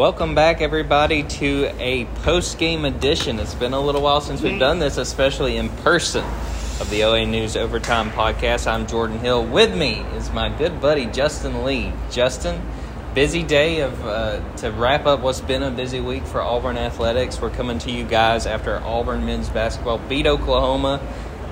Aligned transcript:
Welcome 0.00 0.34
back, 0.34 0.62
everybody, 0.62 1.24
to 1.24 1.70
a 1.78 2.06
post 2.22 2.58
game 2.58 2.86
edition. 2.86 3.38
It's 3.38 3.54
been 3.54 3.74
a 3.74 3.80
little 3.80 4.00
while 4.00 4.22
since 4.22 4.40
we've 4.40 4.58
done 4.58 4.78
this, 4.78 4.96
especially 4.96 5.58
in 5.58 5.68
person, 5.68 6.24
of 6.80 6.88
the 6.88 7.04
OA 7.04 7.26
News 7.26 7.54
Overtime 7.54 8.10
podcast. 8.10 8.66
I'm 8.66 8.86
Jordan 8.86 9.18
Hill. 9.18 9.44
With 9.44 9.76
me 9.76 9.96
is 10.16 10.32
my 10.32 10.48
good 10.56 10.80
buddy, 10.80 11.04
Justin 11.04 11.64
Lee. 11.66 11.92
Justin, 12.10 12.62
busy 13.12 13.42
day 13.42 13.80
of 13.80 14.06
uh, 14.06 14.40
to 14.56 14.70
wrap 14.72 15.04
up 15.04 15.20
what's 15.20 15.42
been 15.42 15.62
a 15.62 15.70
busy 15.70 16.00
week 16.00 16.24
for 16.24 16.40
Auburn 16.40 16.78
athletics. 16.78 17.38
We're 17.38 17.50
coming 17.50 17.78
to 17.80 17.90
you 17.90 18.04
guys 18.04 18.46
after 18.46 18.78
Auburn 18.78 19.26
men's 19.26 19.50
basketball 19.50 19.98
beat 19.98 20.26
Oklahoma 20.26 20.98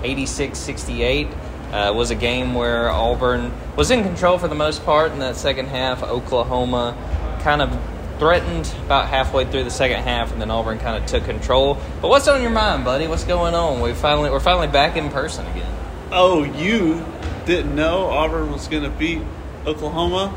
86 0.02 0.58
68. 0.58 1.28
Uh, 1.70 1.92
was 1.94 2.10
a 2.10 2.14
game 2.14 2.54
where 2.54 2.88
Auburn 2.88 3.52
was 3.76 3.90
in 3.90 4.02
control 4.04 4.38
for 4.38 4.48
the 4.48 4.54
most 4.54 4.86
part 4.86 5.12
in 5.12 5.18
that 5.18 5.36
second 5.36 5.66
half. 5.66 6.02
Oklahoma 6.02 6.96
kind 7.42 7.60
of 7.60 7.78
threatened 8.18 8.72
about 8.84 9.08
halfway 9.08 9.44
through 9.44 9.64
the 9.64 9.70
second 9.70 10.02
half, 10.02 10.32
and 10.32 10.40
then 10.40 10.50
Auburn 10.50 10.78
kind 10.78 11.02
of 11.02 11.08
took 11.08 11.24
control. 11.24 11.78
But 12.00 12.08
what's 12.08 12.28
on 12.28 12.42
your 12.42 12.50
mind, 12.50 12.84
buddy? 12.84 13.06
What's 13.06 13.24
going 13.24 13.54
on? 13.54 13.80
We 13.80 13.94
finally 13.94 14.30
we're 14.30 14.40
finally 14.40 14.68
back 14.68 14.96
in 14.96 15.10
person 15.10 15.46
again. 15.46 15.72
Oh, 16.10 16.44
you 16.44 17.04
didn't 17.46 17.74
know 17.74 18.06
Auburn 18.06 18.52
was 18.52 18.68
going 18.68 18.82
to 18.82 18.90
beat 18.90 19.22
Oklahoma 19.66 20.34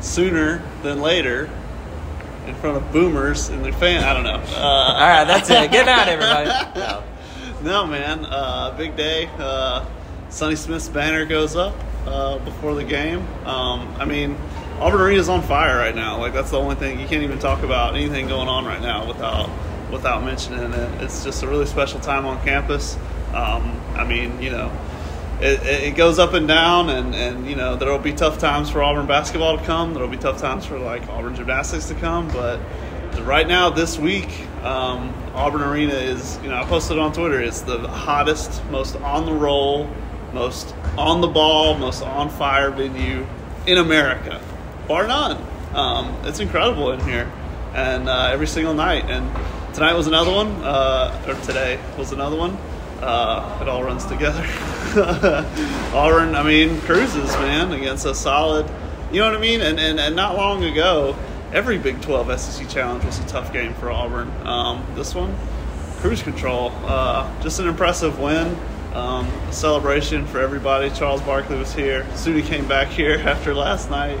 sooner 0.00 0.62
than 0.82 1.00
later 1.00 1.50
in 2.46 2.54
front 2.56 2.76
of 2.76 2.92
boomers 2.92 3.48
and 3.48 3.64
their 3.64 3.72
fan. 3.72 4.04
I 4.04 4.12
don't 4.12 4.24
know. 4.24 4.42
Uh, 4.54 4.60
All 4.60 5.08
right, 5.08 5.24
that's 5.24 5.48
it. 5.50 5.70
Good 5.70 5.86
night, 5.86 6.08
everybody. 6.08 6.50
No. 6.78 7.02
no, 7.62 7.86
man. 7.86 8.24
Uh, 8.24 8.74
big 8.76 8.96
day. 8.96 9.30
Uh, 9.38 9.86
Sonny 10.28 10.56
Smith's 10.56 10.88
banner 10.88 11.24
goes 11.24 11.56
up 11.56 11.74
uh, 12.06 12.38
before 12.38 12.74
the 12.74 12.84
game. 12.84 13.26
Um, 13.46 13.94
I 13.98 14.04
mean, 14.04 14.36
Auburn 14.80 15.00
Arena's 15.00 15.28
on 15.28 15.42
fire 15.42 15.76
right 15.78 15.94
now. 15.94 16.18
Like 16.18 16.32
that's 16.32 16.50
the 16.50 16.58
only 16.58 16.74
thing 16.74 16.98
you 16.98 17.06
can't 17.06 17.22
even 17.22 17.38
talk 17.38 17.62
about 17.62 17.94
anything 17.94 18.26
going 18.26 18.48
on 18.48 18.64
right 18.64 18.82
now 18.82 19.06
without 19.06 19.48
without 19.90 20.24
mentioning 20.24 20.72
it. 20.72 21.02
It's 21.02 21.22
just 21.22 21.42
a 21.42 21.46
really 21.46 21.66
special 21.66 22.00
time 22.00 22.26
on 22.26 22.42
campus. 22.44 22.96
Um, 23.32 23.80
I 23.94 24.04
mean, 24.04 24.42
you 24.42 24.50
know, 24.50 24.72
it, 25.40 25.62
it 25.64 25.96
goes 25.96 26.18
up 26.18 26.32
and 26.34 26.48
down, 26.48 26.90
and, 26.90 27.14
and 27.14 27.48
you 27.48 27.54
know 27.54 27.76
there 27.76 27.90
will 27.90 27.98
be 27.98 28.12
tough 28.12 28.38
times 28.38 28.68
for 28.68 28.82
Auburn 28.82 29.06
basketball 29.06 29.58
to 29.58 29.64
come. 29.64 29.94
There 29.94 30.02
will 30.02 30.10
be 30.10 30.16
tough 30.16 30.40
times 30.40 30.66
for 30.66 30.78
like 30.78 31.08
Auburn 31.08 31.36
gymnastics 31.36 31.86
to 31.86 31.94
come, 31.94 32.28
but 32.28 32.58
right 33.20 33.46
now 33.46 33.70
this 33.70 33.96
week, 33.96 34.28
um, 34.64 35.14
Auburn 35.34 35.62
Arena 35.62 35.94
is 35.94 36.36
you 36.42 36.48
know 36.48 36.56
I 36.56 36.64
posted 36.64 36.98
on 36.98 37.12
Twitter. 37.12 37.40
It's 37.40 37.60
the 37.60 37.78
hottest, 37.86 38.64
most 38.70 38.96
on 38.96 39.24
the 39.24 39.32
roll, 39.32 39.88
most 40.32 40.74
on 40.98 41.20
the 41.20 41.28
ball, 41.28 41.78
most 41.78 42.02
on 42.02 42.28
fire 42.28 42.70
venue 42.70 43.24
in 43.68 43.78
America 43.78 44.40
bar 44.86 45.06
none. 45.06 45.38
Um, 45.74 46.16
it's 46.24 46.40
incredible 46.40 46.92
in 46.92 47.00
here, 47.00 47.30
and 47.74 48.08
uh, 48.08 48.30
every 48.32 48.46
single 48.46 48.74
night. 48.74 49.04
And 49.10 49.28
tonight 49.74 49.94
was 49.94 50.06
another 50.06 50.30
one, 50.30 50.48
uh, 50.62 51.24
or 51.26 51.34
today 51.46 51.80
was 51.98 52.12
another 52.12 52.36
one. 52.36 52.56
Uh, 53.00 53.58
it 53.60 53.68
all 53.68 53.82
runs 53.82 54.04
together. 54.06 54.44
Auburn, 55.94 56.34
I 56.34 56.42
mean, 56.42 56.80
cruises, 56.82 57.32
man, 57.36 57.72
against 57.72 58.06
a 58.06 58.14
solid. 58.14 58.70
You 59.10 59.20
know 59.20 59.26
what 59.26 59.36
I 59.36 59.40
mean? 59.40 59.60
And 59.60 59.78
and, 59.80 59.98
and 59.98 60.14
not 60.14 60.36
long 60.36 60.64
ago, 60.64 61.16
every 61.52 61.78
Big 61.78 62.00
12 62.02 62.40
SEC 62.40 62.68
challenge 62.68 63.04
was 63.04 63.18
a 63.18 63.26
tough 63.26 63.52
game 63.52 63.74
for 63.74 63.90
Auburn. 63.90 64.30
Um, 64.46 64.86
this 64.94 65.14
one, 65.14 65.34
cruise 65.98 66.22
control. 66.22 66.72
Uh, 66.84 67.42
just 67.42 67.58
an 67.58 67.66
impressive 67.66 68.18
win. 68.20 68.56
Um, 68.94 69.28
celebration 69.50 70.24
for 70.26 70.38
everybody. 70.38 70.88
Charles 70.90 71.20
Barkley 71.22 71.58
was 71.58 71.74
here. 71.74 72.04
Suni 72.12 72.44
came 72.44 72.68
back 72.68 72.88
here 72.88 73.18
after 73.24 73.52
last 73.52 73.90
night. 73.90 74.18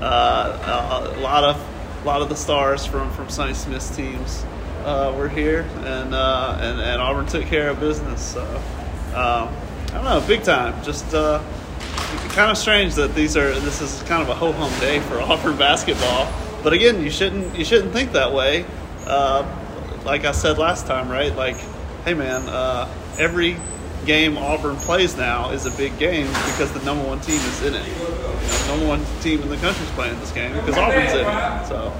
Uh, 0.00 1.14
a, 1.16 1.20
lot 1.20 1.44
of 1.44 1.56
a 2.02 2.06
lot 2.06 2.22
of 2.22 2.28
the 2.28 2.36
stars 2.36 2.84
from 2.84 3.10
from 3.12 3.28
Sonny 3.28 3.54
Smith's 3.54 3.94
teams 3.94 4.44
uh, 4.84 5.14
were 5.16 5.28
here, 5.28 5.62
and, 5.84 6.14
uh, 6.14 6.58
and 6.60 6.80
and 6.80 7.00
Auburn 7.00 7.26
took 7.26 7.44
care 7.46 7.70
of 7.70 7.80
business. 7.80 8.22
So 8.22 8.42
um, 9.14 9.48
I 9.88 9.94
don't 9.94 10.04
know, 10.04 10.24
big 10.26 10.42
time. 10.42 10.82
Just 10.84 11.14
uh, 11.14 11.42
kind 12.30 12.50
of 12.50 12.58
strange 12.58 12.94
that 12.94 13.14
these 13.14 13.36
are 13.36 13.58
this 13.60 13.80
is 13.80 14.02
kind 14.02 14.22
of 14.22 14.28
a 14.28 14.34
ho 14.34 14.52
hum 14.52 14.70
day 14.80 15.00
for 15.00 15.20
Auburn 15.20 15.56
basketball. 15.56 16.30
But 16.62 16.72
again, 16.72 17.02
you 17.02 17.10
shouldn't 17.10 17.56
you 17.56 17.64
shouldn't 17.64 17.92
think 17.92 18.12
that 18.12 18.32
way. 18.32 18.66
Uh, 19.06 19.46
like 20.04 20.24
I 20.24 20.32
said 20.32 20.58
last 20.58 20.86
time, 20.86 21.08
right? 21.08 21.34
Like, 21.34 21.56
hey 22.04 22.14
man, 22.14 22.48
uh, 22.48 22.88
every 23.18 23.56
game 24.06 24.38
Auburn 24.38 24.76
plays 24.76 25.16
now 25.16 25.50
is 25.50 25.66
a 25.66 25.70
big 25.72 25.98
game 25.98 26.26
because 26.26 26.72
the 26.72 26.82
number 26.84 27.06
one 27.06 27.20
team 27.20 27.36
is 27.36 27.62
in 27.62 27.74
it. 27.74 27.86
You 27.86 27.94
know, 27.94 28.66
number 28.68 28.86
one 28.86 29.04
team 29.20 29.42
in 29.42 29.48
the 29.48 29.56
country 29.56 29.84
is 29.84 29.90
playing 29.92 30.18
this 30.20 30.32
game 30.32 30.52
because 30.52 30.76
Auburn's 30.76 31.12
in 31.12 31.26
it. 31.26 31.66
So 31.66 31.92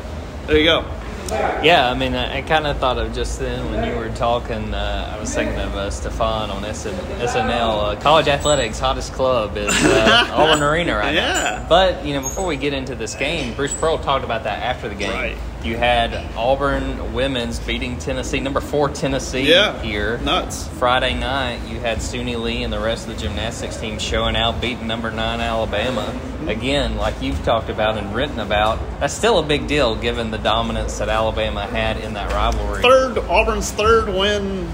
there 0.46 0.56
you 0.56 0.64
go. 0.64 0.84
Yeah, 1.28 1.90
I 1.90 1.94
mean, 1.94 2.14
I, 2.14 2.38
I 2.38 2.42
kind 2.42 2.66
of 2.66 2.78
thought 2.78 2.98
of 2.98 3.12
just 3.12 3.40
then 3.40 3.70
when 3.70 3.88
you 3.88 3.96
were 3.96 4.10
talking. 4.10 4.72
Uh, 4.72 5.12
I 5.12 5.18
was 5.18 5.34
thinking 5.34 5.58
of 5.58 5.74
uh, 5.74 5.90
Stefan 5.90 6.50
on 6.50 6.62
SN, 6.62 6.94
SNL. 6.94 7.96
Uh, 7.96 8.00
college 8.00 8.28
athletics 8.28 8.78
hottest 8.78 9.12
club 9.12 9.56
is 9.56 9.72
uh, 9.84 10.28
Auburn 10.32 10.62
Arena 10.62 10.94
right 10.94 11.14
yeah. 11.14 11.32
now. 11.32 11.68
But 11.68 12.04
you 12.04 12.14
know, 12.14 12.22
before 12.22 12.46
we 12.46 12.56
get 12.56 12.72
into 12.72 12.94
this 12.94 13.14
game, 13.16 13.54
Bruce 13.54 13.74
Pearl 13.74 13.98
talked 13.98 14.24
about 14.24 14.44
that 14.44 14.62
after 14.62 14.88
the 14.88 14.94
game. 14.94 15.10
Right. 15.10 15.36
You 15.66 15.76
had 15.76 16.14
Auburn 16.36 17.12
women's 17.12 17.58
beating 17.58 17.98
Tennessee, 17.98 18.38
number 18.38 18.60
four 18.60 18.88
Tennessee 18.88 19.50
yeah, 19.50 19.82
here. 19.82 20.16
Nuts. 20.18 20.68
Friday 20.68 21.18
night, 21.18 21.58
you 21.66 21.80
had 21.80 21.98
Suni 21.98 22.40
Lee 22.40 22.62
and 22.62 22.72
the 22.72 22.78
rest 22.78 23.08
of 23.08 23.16
the 23.16 23.20
gymnastics 23.20 23.76
team 23.76 23.98
showing 23.98 24.36
out, 24.36 24.60
beating 24.60 24.86
number 24.86 25.10
nine 25.10 25.40
Alabama. 25.40 26.16
Again, 26.46 26.96
like 26.96 27.20
you've 27.20 27.42
talked 27.42 27.68
about 27.68 27.98
and 27.98 28.14
written 28.14 28.38
about, 28.38 28.78
that's 29.00 29.12
still 29.12 29.40
a 29.40 29.42
big 29.42 29.66
deal 29.66 29.96
given 29.96 30.30
the 30.30 30.38
dominance 30.38 30.98
that 30.98 31.08
Alabama 31.08 31.66
had 31.66 31.96
in 31.96 32.14
that 32.14 32.30
rivalry. 32.30 32.80
Third 32.82 33.18
Auburn's 33.18 33.72
third 33.72 34.08
win, 34.08 34.70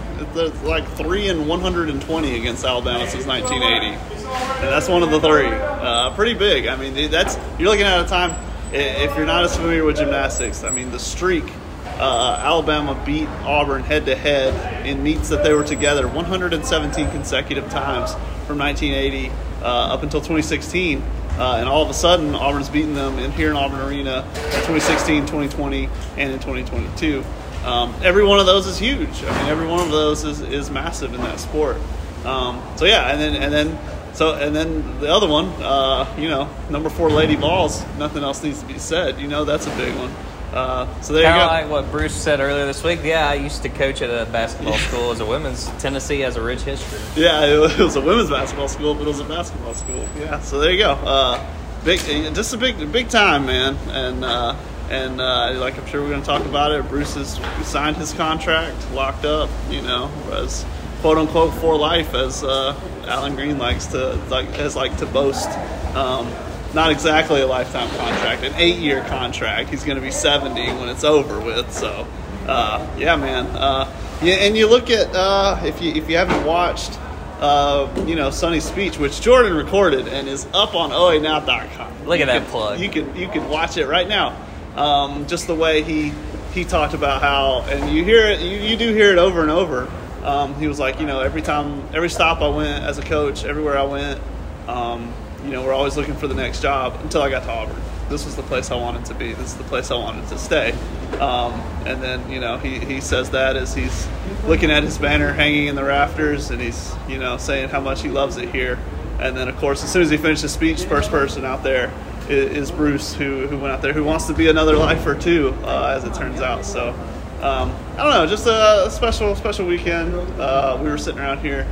like 0.62 0.86
three 0.88 1.30
and 1.30 1.48
one 1.48 1.60
hundred 1.60 1.88
and 1.88 2.02
twenty 2.02 2.38
against 2.38 2.66
Alabama 2.66 3.08
since 3.08 3.24
nineteen 3.24 3.62
eighty, 3.62 3.96
and 3.96 4.68
that's 4.68 4.90
one 4.90 5.02
of 5.02 5.10
the 5.10 5.20
three. 5.20 5.46
Uh, 5.48 6.14
pretty 6.14 6.34
big. 6.34 6.66
I 6.66 6.76
mean, 6.76 7.10
that's 7.10 7.38
you're 7.58 7.70
looking 7.70 7.86
at 7.86 8.04
a 8.04 8.06
time 8.06 8.51
if 8.72 9.16
you're 9.16 9.26
not 9.26 9.44
as 9.44 9.56
familiar 9.56 9.84
with 9.84 9.96
gymnastics, 9.96 10.64
I 10.64 10.70
mean, 10.70 10.90
the 10.90 10.98
streak, 10.98 11.44
uh, 11.84 12.40
Alabama 12.40 13.00
beat 13.04 13.28
Auburn 13.44 13.82
head 13.82 14.06
to 14.06 14.16
head 14.16 14.86
in 14.86 15.02
meets 15.02 15.28
that 15.28 15.44
they 15.44 15.52
were 15.52 15.64
together 15.64 16.08
117 16.08 17.10
consecutive 17.10 17.68
times 17.70 18.12
from 18.46 18.58
1980 18.58 19.30
uh, 19.62 19.64
up 19.64 20.02
until 20.02 20.20
2016. 20.20 21.02
Uh, 21.38 21.56
and 21.56 21.68
all 21.68 21.82
of 21.82 21.88
a 21.88 21.94
sudden, 21.94 22.34
Auburn's 22.34 22.68
beating 22.68 22.94
them 22.94 23.18
in 23.18 23.32
here 23.32 23.50
in 23.50 23.56
Auburn 23.56 23.80
Arena 23.80 24.22
in 24.34 24.60
2016, 24.66 25.22
2020, 25.22 25.88
and 26.18 26.32
in 26.32 26.38
2022. 26.38 27.24
Um, 27.64 27.94
every 28.02 28.24
one 28.24 28.38
of 28.38 28.46
those 28.46 28.66
is 28.66 28.78
huge. 28.78 29.22
I 29.24 29.38
mean, 29.38 29.46
every 29.46 29.66
one 29.66 29.80
of 29.80 29.90
those 29.90 30.24
is, 30.24 30.40
is 30.40 30.70
massive 30.70 31.14
in 31.14 31.20
that 31.22 31.40
sport. 31.40 31.78
Um, 32.24 32.62
so 32.76 32.84
yeah, 32.84 33.10
and 33.10 33.20
then 33.20 33.34
and 33.34 33.52
then 33.52 33.78
so, 34.14 34.34
and 34.34 34.54
then 34.54 35.00
the 35.00 35.12
other 35.12 35.28
one, 35.28 35.46
uh, 35.62 36.12
you 36.18 36.28
know, 36.28 36.48
number 36.70 36.88
four 36.90 37.10
Lady 37.10 37.34
Vols. 37.36 37.84
Nothing 37.98 38.22
else 38.22 38.42
needs 38.42 38.60
to 38.60 38.66
be 38.66 38.78
said. 38.78 39.18
You 39.20 39.28
know, 39.28 39.44
that's 39.44 39.66
a 39.66 39.76
big 39.76 39.94
one. 39.96 40.12
Uh, 40.52 40.86
so 41.00 41.14
there 41.14 41.22
Kinda 41.22 41.38
you 41.38 41.44
go. 41.44 41.50
like 41.50 41.70
what 41.70 41.90
Bruce 41.90 42.14
said 42.14 42.38
earlier 42.40 42.66
this 42.66 42.84
week. 42.84 43.00
Yeah, 43.02 43.26
I 43.26 43.34
used 43.34 43.62
to 43.62 43.70
coach 43.70 44.02
at 44.02 44.10
a 44.10 44.30
basketball 44.30 44.76
school 44.76 45.10
as 45.10 45.20
a 45.20 45.24
women's. 45.26 45.66
Tennessee 45.80 46.20
has 46.20 46.36
a 46.36 46.42
rich 46.42 46.60
history. 46.60 46.98
Yeah, 47.16 47.46
it 47.46 47.78
was 47.78 47.96
a 47.96 48.02
women's 48.02 48.28
basketball 48.28 48.68
school, 48.68 48.94
but 48.94 49.04
it 49.04 49.06
was 49.06 49.20
a 49.20 49.24
basketball 49.24 49.72
school. 49.72 50.06
Yeah, 50.18 50.40
so 50.40 50.58
there 50.60 50.70
you 50.72 50.78
go. 50.78 50.90
Uh, 50.92 51.42
big, 51.86 52.00
just 52.34 52.52
a 52.52 52.58
big, 52.58 52.92
big 52.92 53.08
time, 53.08 53.46
man. 53.46 53.76
And 53.88 54.22
uh, 54.26 54.54
and 54.90 55.22
uh, 55.22 55.54
like 55.56 55.78
I'm 55.78 55.86
sure 55.86 56.02
we're 56.02 56.10
going 56.10 56.20
to 56.20 56.26
talk 56.26 56.44
about 56.44 56.72
it. 56.72 56.86
Bruce 56.86 57.14
has 57.14 57.40
signed 57.66 57.96
his 57.96 58.12
contract, 58.12 58.76
locked 58.92 59.24
up. 59.24 59.48
You 59.70 59.80
know, 59.80 60.10
as 60.32 60.66
quote 61.00 61.16
unquote 61.16 61.54
for 61.54 61.78
life, 61.78 62.12
as 62.12 62.44
uh, 62.44 62.78
Allen 63.06 63.34
Greene 63.34 63.58
likes 63.58 63.86
to 63.88 64.14
like 64.30 64.48
has 64.54 64.76
like 64.76 64.96
to 64.98 65.06
boast. 65.06 65.48
Um, 65.94 66.30
not 66.74 66.90
exactly 66.90 67.42
a 67.42 67.46
lifetime 67.46 67.88
contract, 67.96 68.42
an 68.44 68.54
eight-year 68.56 69.04
contract. 69.04 69.68
He's 69.68 69.84
going 69.84 69.96
to 69.96 70.02
be 70.02 70.10
70 70.10 70.68
when 70.74 70.88
it's 70.88 71.04
over 71.04 71.38
with. 71.38 71.70
So, 71.70 72.06
uh, 72.46 72.86
yeah, 72.98 73.16
man. 73.16 73.46
Uh, 73.46 73.92
yeah, 74.22 74.34
and 74.36 74.56
you 74.56 74.68
look 74.68 74.90
at 74.90 75.14
uh, 75.14 75.60
if 75.64 75.82
you 75.82 75.92
if 75.92 76.08
you 76.08 76.16
haven't 76.16 76.46
watched, 76.46 76.98
uh, 77.40 77.92
you 78.06 78.14
know, 78.14 78.30
Sonny's 78.30 78.64
speech, 78.64 78.98
which 78.98 79.20
Jordan 79.20 79.54
recorded 79.54 80.08
and 80.08 80.28
is 80.28 80.46
up 80.54 80.74
on 80.74 80.90
OANow.com. 80.90 82.06
Look 82.06 82.20
at 82.20 82.26
that 82.26 82.42
can, 82.42 82.50
plug. 82.50 82.80
You 82.80 82.88
can 82.88 83.14
you 83.16 83.28
can 83.28 83.48
watch 83.48 83.76
it 83.76 83.86
right 83.86 84.08
now. 84.08 84.36
Um, 84.76 85.26
just 85.26 85.46
the 85.46 85.54
way 85.54 85.82
he 85.82 86.12
he 86.54 86.64
talked 86.64 86.94
about 86.94 87.20
how, 87.20 87.62
and 87.62 87.94
you 87.94 88.04
hear 88.04 88.26
it, 88.26 88.40
you, 88.40 88.58
you 88.58 88.76
do 88.76 88.94
hear 88.94 89.10
it 89.10 89.18
over 89.18 89.42
and 89.42 89.50
over 89.50 89.90
um, 90.24 90.54
he 90.54 90.68
was 90.68 90.78
like, 90.78 91.00
you 91.00 91.06
know, 91.06 91.20
every 91.20 91.42
time, 91.42 91.82
every 91.94 92.10
stop 92.10 92.40
I 92.40 92.48
went 92.48 92.84
as 92.84 92.98
a 92.98 93.02
coach, 93.02 93.44
everywhere 93.44 93.76
I 93.78 93.84
went, 93.84 94.20
um, 94.68 95.12
you 95.44 95.50
know, 95.50 95.64
we're 95.64 95.72
always 95.72 95.96
looking 95.96 96.14
for 96.14 96.28
the 96.28 96.34
next 96.34 96.62
job 96.62 96.98
until 97.02 97.22
I 97.22 97.30
got 97.30 97.42
to 97.44 97.50
Auburn. 97.50 97.80
This 98.08 98.24
was 98.24 98.36
the 98.36 98.42
place 98.42 98.70
I 98.70 98.76
wanted 98.76 99.04
to 99.06 99.14
be. 99.14 99.32
This 99.32 99.52
is 99.52 99.56
the 99.56 99.64
place 99.64 99.90
I 99.90 99.96
wanted 99.96 100.28
to 100.28 100.38
stay. 100.38 100.72
Um, 101.18 101.52
and 101.86 102.02
then, 102.02 102.30
you 102.30 102.40
know, 102.40 102.58
he, 102.58 102.78
he 102.78 103.00
says 103.00 103.30
that 103.30 103.56
as 103.56 103.74
he's 103.74 104.06
looking 104.44 104.70
at 104.70 104.82
his 104.82 104.98
banner 104.98 105.32
hanging 105.32 105.66
in 105.66 105.74
the 105.74 105.84
rafters 105.84 106.50
and 106.50 106.60
he's, 106.60 106.94
you 107.08 107.18
know, 107.18 107.36
saying 107.38 107.70
how 107.70 107.80
much 107.80 108.02
he 108.02 108.08
loves 108.08 108.36
it 108.36 108.50
here. 108.50 108.78
And 109.18 109.36
then, 109.36 109.48
of 109.48 109.56
course, 109.56 109.82
as 109.82 109.90
soon 109.90 110.02
as 110.02 110.10
he 110.10 110.16
finished 110.16 110.42
his 110.42 110.52
speech, 110.52 110.84
first 110.84 111.10
person 111.10 111.44
out 111.44 111.62
there 111.62 111.92
is, 112.28 112.70
Bruce, 112.70 113.14
who 113.14 113.46
who 113.46 113.58
went 113.58 113.72
out 113.72 113.82
there, 113.82 113.92
who 113.92 114.04
wants 114.04 114.26
to 114.26 114.34
be 114.34 114.48
another 114.48 114.76
lifer 114.76 115.14
too, 115.14 115.54
uh, 115.62 115.94
as 115.96 116.04
it 116.04 116.14
turns 116.14 116.40
out. 116.40 116.64
So 116.64 116.94
um, 117.42 117.74
I 117.94 118.04
don't 118.04 118.12
know, 118.12 118.26
just 118.26 118.46
a 118.46 118.88
special 118.90 119.34
special 119.34 119.66
weekend. 119.66 120.14
Uh, 120.40 120.78
we 120.80 120.88
were 120.88 120.98
sitting 120.98 121.20
around 121.20 121.38
here 121.40 121.66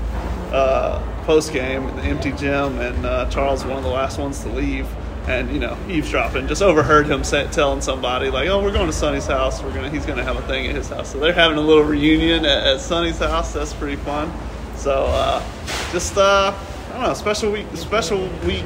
uh, 0.53 1.01
post 1.25 1.53
game 1.53 1.87
in 1.89 1.97
the 1.97 2.03
empty 2.03 2.33
gym, 2.33 2.79
and 2.81 3.07
uh, 3.07 3.31
Charles 3.31 3.65
one 3.65 3.77
of 3.77 3.85
the 3.85 3.91
last 3.91 4.19
ones 4.19 4.43
to 4.43 4.49
leave. 4.49 4.89
And 5.29 5.53
you 5.53 5.61
know, 5.61 5.77
eavesdropping, 5.89 6.49
just 6.49 6.63
overheard 6.63 7.07
him 7.07 7.23
say, 7.23 7.47
telling 7.53 7.83
somebody 7.83 8.31
like, 8.31 8.49
"Oh, 8.49 8.63
we're 8.63 8.73
going 8.73 8.87
to 8.87 8.93
Sonny's 8.93 9.27
house. 9.27 9.63
We're 9.63 9.73
gonna, 9.73 9.91
he's 9.91 10.07
gonna 10.07 10.25
have 10.25 10.37
a 10.37 10.43
thing 10.49 10.67
at 10.67 10.75
his 10.75 10.89
house." 10.89 11.13
So 11.13 11.21
they're 11.21 11.33
having 11.33 11.59
a 11.59 11.61
little 11.61 11.85
reunion 11.85 12.45
at, 12.45 12.67
at 12.67 12.81
Sonny's 12.81 13.19
house. 13.19 13.53
That's 13.53 13.75
pretty 13.75 13.97
fun. 13.97 14.33
So 14.77 15.05
uh, 15.07 15.45
just 15.93 16.17
uh, 16.17 16.53
I 16.89 16.93
don't 16.95 17.03
know, 17.03 17.15
special 17.15 17.53
week, 17.53 17.67
special 17.75 18.29
week, 18.45 18.65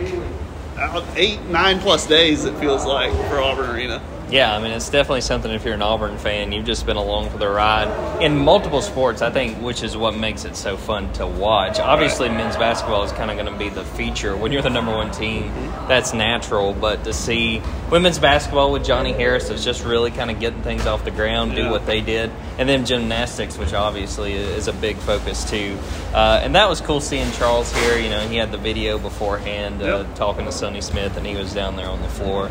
out 0.79 1.05
eight, 1.17 1.43
nine 1.47 1.81
plus 1.81 2.07
days. 2.07 2.45
It 2.45 2.57
feels 2.59 2.87
like 2.87 3.13
for 3.29 3.41
Auburn 3.41 3.69
Arena. 3.69 4.01
Yeah, 4.31 4.57
I 4.57 4.61
mean, 4.61 4.73
it's 4.73 4.89
definitely 4.89 5.21
something 5.21 5.51
if 5.51 5.65
you're 5.65 5.75
an 5.75 5.83
Auburn 5.83 6.19
fan, 6.19 6.51
you've 6.51 6.65
just 6.65 6.87
been 6.87 6.97
along 6.97 7.31
for 7.31 7.39
the 7.39 7.49
ride. 7.49 8.23
In 8.23 8.37
multiple 8.37 8.81
sports, 8.83 9.23
I 9.23 9.31
think, 9.31 9.59
which 9.59 9.83
is 9.83 9.97
what 9.97 10.17
makes 10.17 10.45
it 10.45 10.57
so 10.57 10.77
fun 10.77 11.13
to 11.15 11.27
watch. 11.27 11.79
Obviously, 11.79 12.29
men's 12.31 12.57
basketball 12.57 13.05
is 13.05 13.13
kind 13.13 13.31
of 13.31 13.37
going 13.37 13.53
to 13.53 13.59
be 13.59 13.69
the 13.69 13.85
feature. 13.85 14.35
When 14.37 14.51
you're 14.51 14.63
the 14.63 14.71
number 14.71 14.91
one 14.93 15.11
team, 15.13 15.53
that's 15.89 16.15
natural. 16.15 16.73
But 16.73 17.05
to 17.05 17.13
see 17.13 17.63
women's 17.91 18.19
basketball 18.19 18.73
with 18.73 18.85
Johnnie 18.85 19.13
Harris 19.13 19.51
is 19.51 19.63
just 19.63 19.85
really 19.85 20.11
kind 20.11 20.31
of 20.31 20.41
getting 20.41 20.63
things 20.63 20.87
off 20.87 21.05
the 21.05 21.11
ground, 21.13 21.55
do 21.55 21.71
what 21.71 21.87
they 21.87 22.01
did. 22.01 22.31
And 22.59 22.69
then 22.69 22.87
gymnastics, 22.87 23.57
which 23.59 23.73
obviously 23.75 24.33
is 24.33 24.67
a 24.69 24.73
big 24.73 24.97
focus 24.97 25.49
too. 25.49 25.79
Uh, 26.13 26.41
and 26.43 26.55
that 26.55 26.69
was 26.69 26.81
cool 26.81 27.01
seeing 27.01 27.31
Charles 27.33 27.73
here. 27.73 27.99
You 27.99 28.11
know, 28.11 28.27
he 28.27 28.37
had 28.37 28.51
the 28.51 28.59
video 28.59 28.99
beforehand 28.99 29.83
uh, 29.83 29.99
Yep. 29.99 30.15
talking 30.17 30.45
to 30.47 30.53
Sonny 30.53 30.81
Smith, 30.81 31.17
and 31.17 31.27
he 31.27 31.37
was 31.37 31.53
down 31.53 31.77
there 31.77 31.89
on 31.89 32.01
the 32.03 32.09
floor. 32.09 32.51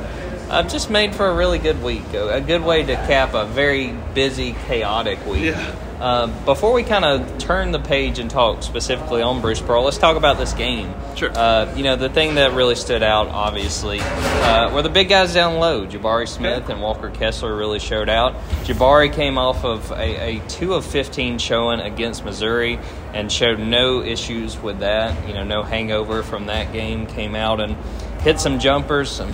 Uh, 0.49 0.63
just 0.63 0.89
made 0.89 1.15
for 1.15 1.27
a 1.27 1.35
really 1.35 1.59
good 1.59 1.81
week. 1.81 2.13
A, 2.13 2.35
a 2.35 2.41
good 2.41 2.63
way 2.63 2.83
to 2.83 2.95
cap 2.95 3.33
a 3.33 3.45
very 3.45 3.91
busy, 4.13 4.53
chaotic 4.67 5.25
week. 5.25 5.45
Yeah. 5.45 5.75
Uh, 5.99 6.27
before 6.43 6.73
we 6.73 6.83
kind 6.83 7.05
of 7.05 7.37
turn 7.37 7.71
the 7.71 7.79
page 7.79 8.19
and 8.19 8.29
talk 8.29 8.61
specifically 8.61 9.21
on 9.21 9.39
Bruce 9.39 9.61
Pearl, 9.61 9.83
let's 9.85 9.97
talk 9.97 10.17
about 10.17 10.37
this 10.37 10.51
game. 10.51 10.93
Sure. 11.15 11.31
Uh, 11.33 11.73
you 11.77 11.83
know, 11.83 11.95
the 11.95 12.09
thing 12.09 12.35
that 12.35 12.51
really 12.51 12.75
stood 12.75 13.01
out, 13.01 13.29
obviously, 13.29 14.01
uh, 14.01 14.69
were 14.73 14.81
the 14.81 14.89
big 14.89 15.07
guys 15.07 15.33
down 15.33 15.59
low. 15.59 15.87
Jabari 15.87 16.27
Smith 16.27 16.67
and 16.67 16.81
Walker 16.81 17.09
Kessler 17.09 17.55
really 17.55 17.79
showed 17.79 18.09
out. 18.09 18.33
Jabari 18.65 19.13
came 19.13 19.37
off 19.37 19.63
of 19.63 19.91
a, 19.91 20.37
a 20.37 20.47
2 20.49 20.73
of 20.73 20.85
15 20.85 21.37
showing 21.37 21.79
against 21.79 22.25
Missouri 22.25 22.79
and 23.13 23.31
showed 23.31 23.59
no 23.59 24.01
issues 24.03 24.59
with 24.59 24.79
that. 24.79 25.25
You 25.25 25.35
know, 25.35 25.45
no 25.45 25.63
hangover 25.63 26.21
from 26.21 26.47
that 26.47 26.73
game. 26.73 27.07
Came 27.07 27.33
out 27.33 27.61
and 27.61 27.77
hit 28.23 28.41
some 28.41 28.59
jumpers, 28.59 29.09
some 29.09 29.31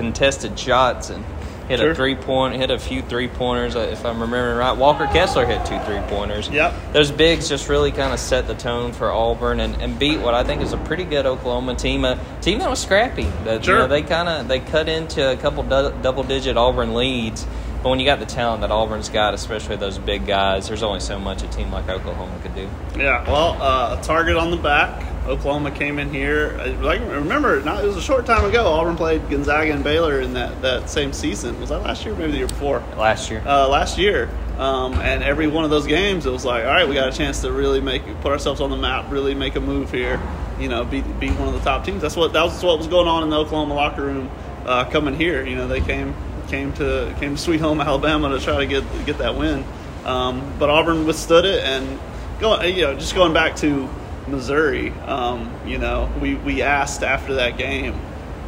contested 0.00 0.58
shots, 0.58 1.10
and 1.10 1.24
hit 1.68 1.78
Sure. 1.78 1.90
a 1.90 1.94
three 1.94 2.14
point, 2.16 2.56
hit 2.56 2.70
a 2.70 2.78
few 2.78 3.02
three 3.02 3.28
pointers, 3.28 3.76
uh, 3.76 3.80
if 3.92 4.04
I'm 4.04 4.20
remembering 4.20 4.56
right. 4.56 4.76
Walker 4.76 5.06
Kessler 5.06 5.44
hit 5.46 5.64
two 5.66 5.78
three 5.80 6.00
pointers. 6.08 6.48
Yep. 6.48 6.72
Those 6.92 7.10
bigs 7.10 7.48
just 7.48 7.68
really 7.68 7.92
kind 7.92 8.12
of 8.12 8.18
set 8.18 8.46
the 8.48 8.54
tone 8.54 8.92
for 8.92 9.12
Auburn 9.12 9.60
and, 9.60 9.80
and 9.80 9.98
beat 9.98 10.18
what 10.20 10.34
I 10.34 10.42
think 10.42 10.62
is 10.62 10.72
a 10.72 10.78
pretty 10.78 11.04
good 11.04 11.26
Oklahoma 11.26 11.74
team, 11.74 12.04
a 12.04 12.18
team 12.40 12.58
that 12.60 12.68
was 12.70 12.80
scrappy. 12.80 13.28
That 13.44 13.58
you 13.60 13.64
Sure. 13.72 13.78
know, 13.80 13.86
they 13.88 14.02
kind 14.02 14.28
of 14.28 14.48
they 14.48 14.58
cut 14.60 14.88
into 14.88 15.30
a 15.30 15.36
couple 15.36 15.62
du- 15.62 15.92
double 16.02 16.22
digit 16.24 16.56
Auburn 16.56 16.94
leads. 16.94 17.46
But 17.82 17.88
when 17.88 17.98
you 18.00 18.04
got 18.04 18.18
the 18.20 18.26
talent 18.26 18.60
that 18.60 18.70
Auburn's 18.70 19.08
got, 19.08 19.32
especially 19.32 19.76
those 19.76 19.96
big 19.96 20.26
guys, 20.26 20.68
there's 20.68 20.82
only 20.82 21.00
so 21.00 21.18
much 21.18 21.42
a 21.42 21.46
team 21.46 21.72
like 21.72 21.88
Oklahoma 21.88 22.32
could 22.42 22.54
do. 22.54 22.68
Yeah, 22.98 23.24
well, 23.30 23.56
uh, 23.62 23.96
a 23.98 24.02
target 24.02 24.36
on 24.36 24.50
the 24.50 24.58
back. 24.58 25.02
Oklahoma 25.30 25.70
came 25.70 25.98
in 25.98 26.12
here. 26.12 26.58
uh, 26.60 26.82
Like 26.82 27.00
remember, 27.00 27.60
not, 27.62 27.82
it 27.82 27.86
was 27.86 27.96
a 27.96 28.02
short 28.02 28.26
time 28.26 28.44
ago. 28.44 28.66
Auburn 28.66 28.96
played 28.96 29.28
Gonzaga 29.30 29.72
and 29.72 29.84
Baylor 29.84 30.20
in 30.20 30.34
that, 30.34 30.60
that 30.62 30.90
same 30.90 31.12
season. 31.12 31.58
Was 31.60 31.68
that 31.70 31.80
last 31.82 32.04
year? 32.04 32.14
Maybe 32.14 32.32
the 32.32 32.38
year 32.38 32.46
before. 32.48 32.82
Last 32.96 33.30
year, 33.30 33.42
Uh, 33.46 33.68
last 33.68 33.96
year, 33.96 34.28
um, 34.58 34.94
and 34.94 35.22
every 35.22 35.46
one 35.46 35.64
of 35.64 35.70
those 35.70 35.86
games, 35.86 36.26
it 36.26 36.32
was 36.32 36.44
like, 36.44 36.64
all 36.64 36.70
right, 36.72 36.86
we 36.88 36.94
got 36.94 37.08
a 37.08 37.12
chance 37.16 37.40
to 37.42 37.52
really 37.52 37.80
make 37.80 38.02
put 38.20 38.32
ourselves 38.32 38.60
on 38.60 38.70
the 38.70 38.76
map, 38.76 39.10
really 39.10 39.34
make 39.34 39.56
a 39.56 39.60
move 39.60 39.90
here. 39.90 40.20
You 40.58 40.68
know, 40.68 40.84
beat 40.84 41.04
beat 41.18 41.32
one 41.38 41.48
of 41.48 41.54
the 41.54 41.60
top 41.60 41.84
teams. 41.84 42.02
That's 42.02 42.16
what 42.16 42.32
that 42.34 42.42
was 42.42 42.62
what 42.62 42.76
was 42.76 42.86
going 42.86 43.08
on 43.08 43.22
in 43.22 43.30
the 43.30 43.36
Oklahoma 43.38 43.72
locker 43.74 44.02
room 44.02 44.28
uh, 44.66 44.84
coming 44.84 45.14
here. 45.14 45.46
You 45.46 45.56
know, 45.56 45.66
they 45.66 45.80
came 45.80 46.14
came 46.48 46.72
to 46.74 47.14
came 47.18 47.36
to 47.36 47.40
Sweet 47.40 47.60
Home 47.60 47.80
Alabama 47.80 48.28
to 48.28 48.40
try 48.44 48.58
to 48.58 48.66
get 48.66 48.84
get 49.06 49.16
that 49.18 49.36
win, 49.36 49.64
um, 50.04 50.42
but 50.58 50.68
Auburn 50.68 51.06
withstood 51.06 51.46
it. 51.46 51.64
And 51.64 51.98
going, 52.40 52.76
you 52.76 52.82
know, 52.82 52.94
just 52.94 53.14
going 53.14 53.32
back 53.32 53.56
to 53.56 53.88
Missouri, 54.28 54.90
um, 55.06 55.52
you 55.66 55.78
know, 55.78 56.10
we 56.20 56.34
we 56.36 56.62
asked 56.62 57.02
after 57.02 57.34
that 57.34 57.56
game 57.58 57.98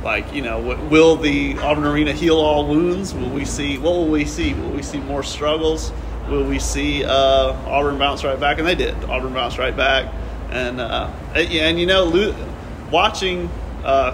like 0.02 0.32
you 0.34 0.42
know 0.42 0.58
will 0.88 1.16
the 1.16 1.56
auburn 1.58 1.84
arena 1.84 2.12
heal 2.12 2.36
all 2.36 2.66
wounds? 2.66 3.14
Will 3.14 3.30
we 3.30 3.44
see 3.44 3.78
what 3.78 3.92
will 3.92 4.08
we 4.08 4.24
see? 4.24 4.54
Will 4.54 4.70
we 4.70 4.82
see 4.82 4.98
more 4.98 5.22
struggles? 5.22 5.92
Will 6.28 6.44
we 6.44 6.58
see 6.58 7.04
uh, 7.04 7.52
auburn 7.66 7.98
bounce 7.98 8.24
right 8.24 8.38
back? 8.38 8.58
And 8.58 8.66
they 8.66 8.74
did. 8.74 8.94
Auburn 9.04 9.32
bounced 9.32 9.58
right 9.58 9.76
back. 9.76 10.12
And 10.50 10.80
uh, 10.80 11.10
and, 11.34 11.50
and 11.50 11.80
you 11.80 11.86
know 11.86 12.04
lo- 12.04 12.34
watching 12.90 13.48
uh, 13.84 14.12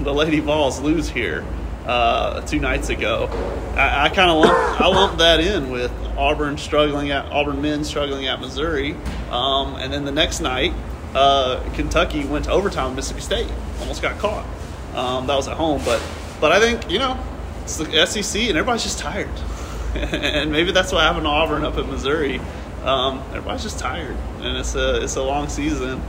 the 0.00 0.12
Lady 0.12 0.40
Vols 0.40 0.80
lose 0.80 1.08
here 1.08 1.44
uh, 1.86 2.40
two 2.42 2.60
nights 2.60 2.88
ago 2.88 3.28
i, 3.74 4.06
I 4.06 4.08
kind 4.10 4.30
of 4.30 4.38
lump, 4.38 4.80
i 4.80 4.86
lumped 4.86 5.18
that 5.18 5.40
in 5.40 5.70
with 5.70 5.92
auburn 6.16 6.58
struggling 6.58 7.10
at 7.10 7.26
auburn 7.32 7.62
men 7.62 7.84
struggling 7.84 8.26
at 8.26 8.40
missouri 8.40 8.94
um, 9.30 9.76
and 9.76 9.92
then 9.92 10.04
the 10.04 10.12
next 10.12 10.40
night 10.40 10.72
uh, 11.14 11.62
kentucky 11.74 12.24
went 12.24 12.44
to 12.44 12.50
overtime 12.50 12.94
mississippi 12.94 13.20
state 13.20 13.52
almost 13.80 14.02
got 14.02 14.18
caught 14.18 14.46
um, 14.94 15.26
that 15.26 15.36
was 15.36 15.48
at 15.48 15.56
home, 15.56 15.80
but 15.84 16.02
but 16.40 16.52
I 16.52 16.60
think 16.60 16.90
you 16.90 16.98
know 16.98 17.18
it's 17.62 17.76
the 17.76 18.06
SEC 18.06 18.42
and 18.42 18.58
everybody's 18.58 18.82
just 18.82 18.98
tired, 18.98 19.28
and 19.94 20.50
maybe 20.50 20.72
that's 20.72 20.92
what 20.92 21.02
happened 21.02 21.24
to 21.24 21.30
Auburn 21.30 21.64
up 21.64 21.78
in 21.78 21.88
Missouri. 21.88 22.40
Um, 22.82 23.22
everybody's 23.28 23.62
just 23.62 23.78
tired, 23.78 24.16
and 24.40 24.56
it's 24.56 24.74
a 24.74 25.02
it's 25.02 25.16
a 25.16 25.22
long 25.22 25.48
season, 25.48 26.02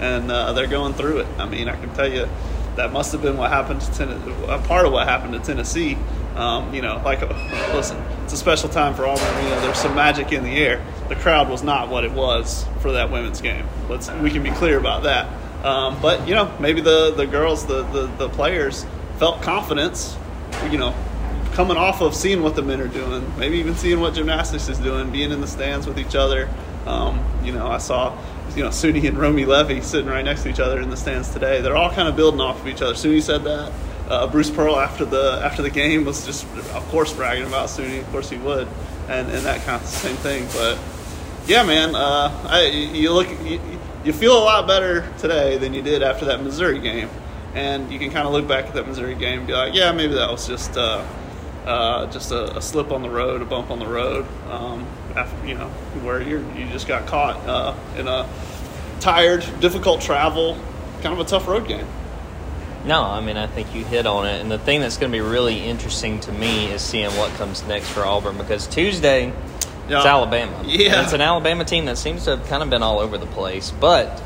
and 0.00 0.30
uh, 0.30 0.52
they're 0.54 0.66
going 0.66 0.94
through 0.94 1.18
it. 1.18 1.26
I 1.38 1.46
mean, 1.46 1.68
I 1.68 1.76
can 1.76 1.92
tell 1.94 2.10
you 2.10 2.28
that 2.76 2.92
must 2.92 3.12
have 3.12 3.22
been 3.22 3.36
what 3.36 3.50
happened 3.50 3.80
to 3.82 3.92
Tennessee, 3.92 4.32
a 4.48 4.58
part 4.58 4.86
of 4.86 4.92
what 4.92 5.06
happened 5.06 5.34
to 5.34 5.40
Tennessee. 5.40 5.96
Um, 6.34 6.74
you 6.74 6.80
know, 6.80 7.00
like 7.04 7.20
listen, 7.74 8.02
it's 8.24 8.32
a 8.32 8.36
special 8.36 8.68
time 8.68 8.94
for 8.94 9.06
Auburn. 9.06 9.44
You 9.44 9.50
know, 9.50 9.60
there's 9.60 9.78
some 9.78 9.94
magic 9.94 10.32
in 10.32 10.44
the 10.44 10.56
air. 10.56 10.84
The 11.08 11.16
crowd 11.16 11.48
was 11.50 11.62
not 11.62 11.88
what 11.88 12.04
it 12.04 12.12
was 12.12 12.66
for 12.80 12.92
that 12.92 13.10
women's 13.10 13.40
game. 13.40 13.66
Let's 13.88 14.10
we 14.10 14.30
can 14.30 14.42
be 14.42 14.50
clear 14.50 14.78
about 14.78 15.02
that. 15.04 15.26
Um, 15.64 16.00
but 16.00 16.26
you 16.26 16.34
know, 16.34 16.54
maybe 16.58 16.80
the 16.80 17.12
the 17.14 17.26
girls, 17.26 17.66
the, 17.66 17.82
the 17.84 18.06
the 18.06 18.28
players 18.28 18.86
felt 19.18 19.42
confidence. 19.42 20.16
You 20.70 20.78
know, 20.78 20.94
coming 21.52 21.76
off 21.76 22.00
of 22.00 22.14
seeing 22.14 22.42
what 22.42 22.56
the 22.56 22.62
men 22.62 22.80
are 22.80 22.88
doing, 22.88 23.38
maybe 23.38 23.58
even 23.58 23.74
seeing 23.74 24.00
what 24.00 24.14
gymnastics 24.14 24.68
is 24.68 24.78
doing, 24.78 25.10
being 25.10 25.30
in 25.30 25.40
the 25.40 25.46
stands 25.46 25.86
with 25.86 25.98
each 25.98 26.14
other. 26.14 26.48
Um, 26.86 27.24
you 27.44 27.52
know, 27.52 27.68
I 27.68 27.78
saw 27.78 28.18
you 28.56 28.62
know 28.62 28.70
Suni 28.70 29.06
and 29.08 29.18
Romy 29.18 29.44
Levy 29.44 29.80
sitting 29.80 30.08
right 30.08 30.24
next 30.24 30.42
to 30.42 30.48
each 30.48 30.60
other 30.60 30.80
in 30.80 30.90
the 30.90 30.96
stands 30.96 31.30
today. 31.30 31.60
They're 31.60 31.76
all 31.76 31.90
kind 31.90 32.08
of 32.08 32.16
building 32.16 32.40
off 32.40 32.60
of 32.60 32.68
each 32.68 32.82
other. 32.82 32.94
Suni 32.94 33.22
said 33.22 33.44
that. 33.44 33.72
Uh, 34.08 34.26
Bruce 34.26 34.50
Pearl 34.50 34.78
after 34.78 35.04
the 35.04 35.40
after 35.42 35.62
the 35.62 35.70
game 35.70 36.04
was 36.04 36.26
just 36.26 36.44
of 36.74 36.86
course 36.88 37.12
bragging 37.12 37.46
about 37.46 37.68
Suni. 37.68 38.00
Of 38.00 38.10
course 38.10 38.28
he 38.28 38.36
would, 38.38 38.68
and 39.08 39.30
and 39.30 39.44
that 39.46 39.64
kind 39.64 39.80
of 39.80 39.88
same 39.88 40.16
thing. 40.16 40.46
But 40.52 40.78
yeah, 41.46 41.62
man, 41.62 41.94
uh, 41.94 42.46
I, 42.48 42.66
you 42.66 43.12
look 43.12 43.28
you, 43.44 43.60
you 44.04 44.12
feel 44.12 44.36
a 44.36 44.44
lot 44.44 44.66
better 44.66 45.08
today 45.18 45.58
than 45.58 45.72
you 45.74 45.82
did 45.82 46.02
after 46.02 46.24
that 46.26 46.42
Missouri 46.42 46.78
game, 46.78 47.08
and 47.54 47.90
you 47.90 47.98
can 47.98 48.10
kind 48.10 48.26
of 48.26 48.32
look 48.32 48.46
back 48.46 48.66
at 48.66 48.74
that 48.74 48.86
Missouri 48.86 49.14
game 49.14 49.38
and 49.38 49.46
be 49.46 49.52
like, 49.52 49.74
yeah, 49.74 49.92
maybe 49.92 50.14
that 50.14 50.30
was 50.30 50.46
just 50.46 50.76
uh, 50.76 51.06
uh, 51.66 52.06
just 52.06 52.32
a, 52.32 52.56
a 52.56 52.62
slip 52.62 52.90
on 52.92 53.02
the 53.02 53.10
road, 53.10 53.42
a 53.42 53.44
bump 53.44 53.70
on 53.70 53.78
the 53.78 53.86
road. 53.86 54.26
Um, 54.50 54.86
after 55.14 55.46
you 55.46 55.54
know 55.54 55.68
where 56.02 56.22
you 56.22 56.38
you 56.56 56.66
just 56.70 56.88
got 56.88 57.06
caught 57.06 57.36
uh, 57.46 57.74
in 57.96 58.08
a 58.08 58.28
tired, 59.00 59.44
difficult 59.60 60.00
travel, 60.00 60.56
kind 61.02 61.12
of 61.12 61.18
a 61.20 61.24
tough 61.28 61.46
road 61.46 61.68
game. 61.68 61.86
No, 62.84 63.02
I 63.02 63.20
mean 63.20 63.36
I 63.36 63.46
think 63.46 63.74
you 63.74 63.84
hit 63.84 64.06
on 64.06 64.26
it, 64.26 64.40
and 64.40 64.50
the 64.50 64.58
thing 64.58 64.80
that's 64.80 64.96
going 64.96 65.12
to 65.12 65.16
be 65.16 65.20
really 65.20 65.60
interesting 65.64 66.18
to 66.20 66.32
me 66.32 66.66
is 66.66 66.82
seeing 66.82 67.10
what 67.16 67.30
comes 67.34 67.62
next 67.66 67.88
for 67.90 68.04
Auburn 68.04 68.36
because 68.38 68.66
Tuesday 68.66 69.32
it's 69.88 70.06
Alabama. 70.06 70.62
Yeah. 70.64 70.94
And 70.94 71.04
it's 71.04 71.12
an 71.12 71.20
Alabama 71.20 71.64
team 71.64 71.84
that 71.86 71.98
seems 71.98 72.24
to 72.24 72.36
have 72.36 72.46
kind 72.48 72.62
of 72.62 72.70
been 72.70 72.82
all 72.82 72.98
over 73.00 73.18
the 73.18 73.26
place, 73.26 73.70
but 73.72 74.22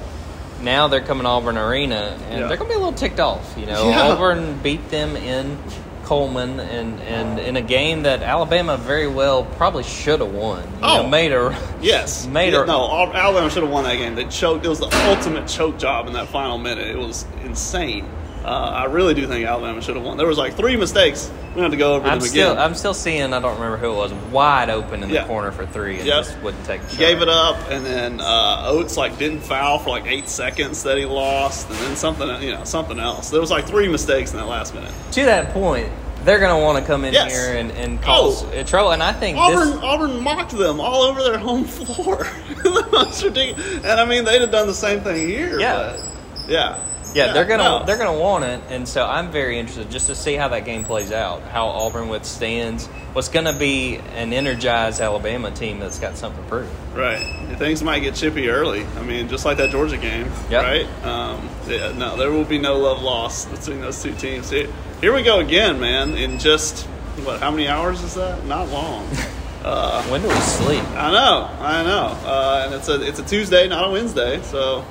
now 0.63 0.87
they're 0.89 1.01
coming 1.01 1.25
to 1.25 1.29
Auburn 1.31 1.59
Arena, 1.59 2.17
and 2.31 2.41
Yeah. 2.41 2.47
they're 2.47 2.57
going 2.57 2.69
to 2.71 2.75
be 2.75 2.75
a 2.75 2.79
little 2.79 2.93
ticked 2.93 3.21
off. 3.21 3.55
You 3.59 3.67
know, 3.67 3.89
Yeah. 3.89 4.03
Auburn 4.13 4.59
beat 4.63 4.89
them 4.91 5.17
in 5.17 5.59
Coleman, 6.07 6.61
and 6.61 7.01
and 7.03 7.39
in 7.41 7.57
a 7.57 7.61
game 7.61 8.05
that 8.05 8.23
Alabama 8.23 8.77
very 8.77 9.09
well 9.09 9.45
probably 9.45 9.83
should 9.83 10.21
have 10.21 10.33
won. 10.33 10.63
You 10.77 10.81
know, 10.81 11.01
Oh. 11.01 11.07
made 11.09 11.33
her. 11.33 11.55
Yes. 11.83 12.27
Made 12.41 12.55
her- 12.55 12.65
no, 12.65 12.89
Alabama 13.13 13.51
should 13.51 13.63
have 13.65 13.71
won 13.73 13.85
that 13.85 13.97
game. 13.97 14.15
They 14.15 14.25
choked. 14.25 14.65
It 14.65 14.69
was 14.69 14.79
the 14.79 14.89
ultimate 15.11 15.47
choke 15.49 15.79
job 15.79 16.07
in 16.07 16.13
that 16.15 16.29
final 16.29 16.59
minute. 16.59 16.87
It 16.89 16.97
was 16.99 17.27
insane. 17.45 18.07
Uh, 18.47 18.51
I 18.51 18.85
really 18.85 19.13
do 19.15 19.27
think 19.27 19.45
Alabama 19.45 19.83
should 19.83 19.97
have 19.97 20.05
won. 20.05 20.17
There 20.17 20.27
was 20.27 20.39
like 20.39 20.55
three 20.55 20.77
mistakes. 20.77 21.33
We 21.57 21.63
had 21.63 21.73
to 21.73 21.77
go 21.77 21.95
over 21.95 22.07
I'm 22.07 22.21
them 22.21 22.29
still 22.29 22.53
again. 22.53 22.63
I'm 22.63 22.75
still 22.77 22.95
seeing 22.95 23.33
I 23.35 23.41
don't 23.41 23.55
remember 23.57 23.77
who 23.77 23.91
it 23.91 23.97
was 23.97 24.13
wide 24.31 24.71
open 24.71 25.03
in 25.03 25.09
the 25.09 25.17
Yeah. 25.17 25.27
corner 25.27 25.51
for 25.51 25.67
three 25.67 25.97
and 25.97 26.07
Yep. 26.07 26.17
just 26.25 26.39
wouldn't 26.43 26.65
take 26.65 26.81
the 26.83 26.91
shot. 26.91 26.99
Gave 26.99 27.23
it 27.23 27.29
up, 27.29 27.57
and 27.71 27.85
then 27.85 28.21
uh, 28.21 28.67
Oats 28.69 28.97
like 28.97 29.19
didn't 29.19 29.41
foul 29.41 29.81
for 29.81 29.91
like 29.91 30.07
eight 30.07 30.29
seconds 30.29 30.85
that 30.85 30.97
he 30.97 31.05
lost, 31.07 31.69
and 31.69 31.77
then 31.81 31.97
something 31.97 32.29
you 32.41 32.53
know 32.53 32.63
something 32.63 33.01
else. 33.01 33.31
There 33.31 33.41
was 33.41 33.51
like 33.51 33.67
three 33.67 33.89
mistakes 33.89 34.31
in 34.31 34.37
that 34.37 34.47
last 34.47 34.75
minute. 34.75 34.93
To 35.13 35.25
that 35.25 35.53
point, 35.53 35.89
they're 36.25 36.39
going 36.39 36.57
to 36.57 36.65
want 36.65 36.79
to 36.79 36.85
come 36.85 37.05
in 37.05 37.15
Yes. 37.15 37.33
here 37.33 37.57
and, 37.57 37.73
and 37.73 38.01
cause 38.01 38.45
Oh. 38.45 38.63
trouble. 38.63 38.93
And 38.93 39.03
I 39.03 39.13
think 39.13 39.39
Auburn 39.39 39.71
this. 39.71 39.79
Auburn 39.83 40.21
mocked 40.21 40.57
them 40.57 40.79
all 40.81 41.03
over 41.03 41.21
their 41.25 41.39
home 41.39 41.65
floor. 41.65 42.27
That's 42.93 43.25
ridiculous. 43.25 43.75
And 43.85 43.99
I 44.01 44.05
mean, 44.05 44.25
they'd 44.25 44.41
have 44.41 44.51
done 44.53 44.67
the 44.69 44.75
same 44.75 45.01
thing 45.01 45.27
here. 45.29 45.59
Yeah. 45.59 45.97
but 45.97 46.01
yeah. 46.49 46.77
Yeah, 47.17 47.33
they're 47.33 47.45
gonna 47.47 47.63
no. 47.81 47.85
they're 47.85 47.97
gonna 47.97 48.19
want 48.19 48.45
it, 48.45 48.61
and 48.69 48.87
so 48.87 49.05
I'm 49.07 49.31
very 49.31 49.59
interested 49.59 49.91
just 49.91 50.07
to 50.09 50.15
see 50.15 50.35
how 50.35 50.49
that 50.49 50.65
game 50.67 50.85
plays 50.85 51.13
out, 51.13 51.43
how 51.43 51.67
Auburn 51.69 52.09
withstands 52.09 52.87
what's 53.15 53.29
gonna 53.31 53.53
be 53.59 53.97
an 54.17 54.33
energized 54.35 55.01
Alabama 55.01 55.51
team 55.51 55.79
that's 55.79 55.99
got 55.99 56.17
something 56.19 56.43
to 56.43 56.49
prove. 56.49 56.95
Right. 56.97 57.25
Things 57.57 57.83
might 57.83 58.01
get 58.01 58.15
chippy 58.15 58.49
early. 58.51 58.85
I 58.99 59.03
mean, 59.03 59.29
just 59.29 59.45
like 59.47 59.57
that 59.57 59.71
Georgia 59.71 59.97
game, 59.97 60.31
Yep. 60.51 60.63
right? 60.63 61.05
Um, 61.05 61.49
yeah, 61.67 61.93
no, 61.93 62.17
there 62.17 62.31
will 62.31 62.45
be 62.45 62.59
no 62.59 62.77
love 62.79 63.03
lost 63.03 63.51
between 63.51 63.81
those 63.81 64.03
two 64.03 64.13
teams. 64.15 64.51
Here, 64.51 64.69
here 65.01 65.15
we 65.15 65.23
go 65.23 65.41
again, 65.41 65.81
man. 65.81 66.17
In 66.17 66.39
just 66.39 66.85
what? 67.25 67.41
How 67.41 67.51
many 67.51 67.67
hours 67.67 68.03
is 68.03 68.15
that? 68.15 68.45
Not 68.45 68.69
long. 68.69 69.09
Uh, 69.65 70.01
When 70.05 70.23
do 70.23 70.29
we 70.29 70.35
sleep? 70.37 70.85
I 70.93 71.11
know, 71.11 71.51
I 71.61 71.83
know. 71.83 72.17
Uh, 72.25 72.63
and 72.67 72.75
it's 72.75 72.89
a 72.89 73.03
it's 73.03 73.19
a 73.19 73.25
Tuesday, 73.25 73.67
not 73.67 73.89
a 73.89 73.91
Wednesday, 73.91 74.41
so 74.43 74.85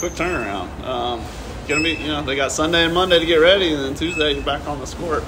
quick 0.00 0.12
turnaround. 0.12 0.68
Um, 0.84 1.22
gonna 1.68 1.82
be, 1.82 1.90
you 1.92 2.08
know, 2.08 2.22
they 2.22 2.34
got 2.36 2.50
Sunday 2.50 2.84
and 2.84 2.94
Monday 2.94 3.18
to 3.18 3.26
get 3.26 3.36
ready, 3.36 3.72
and 3.72 3.84
then 3.84 3.94
Tuesday 3.94 4.32
you're 4.34 4.42
back 4.42 4.66
on 4.66 4.80
the 4.80 4.86
court. 4.86 5.22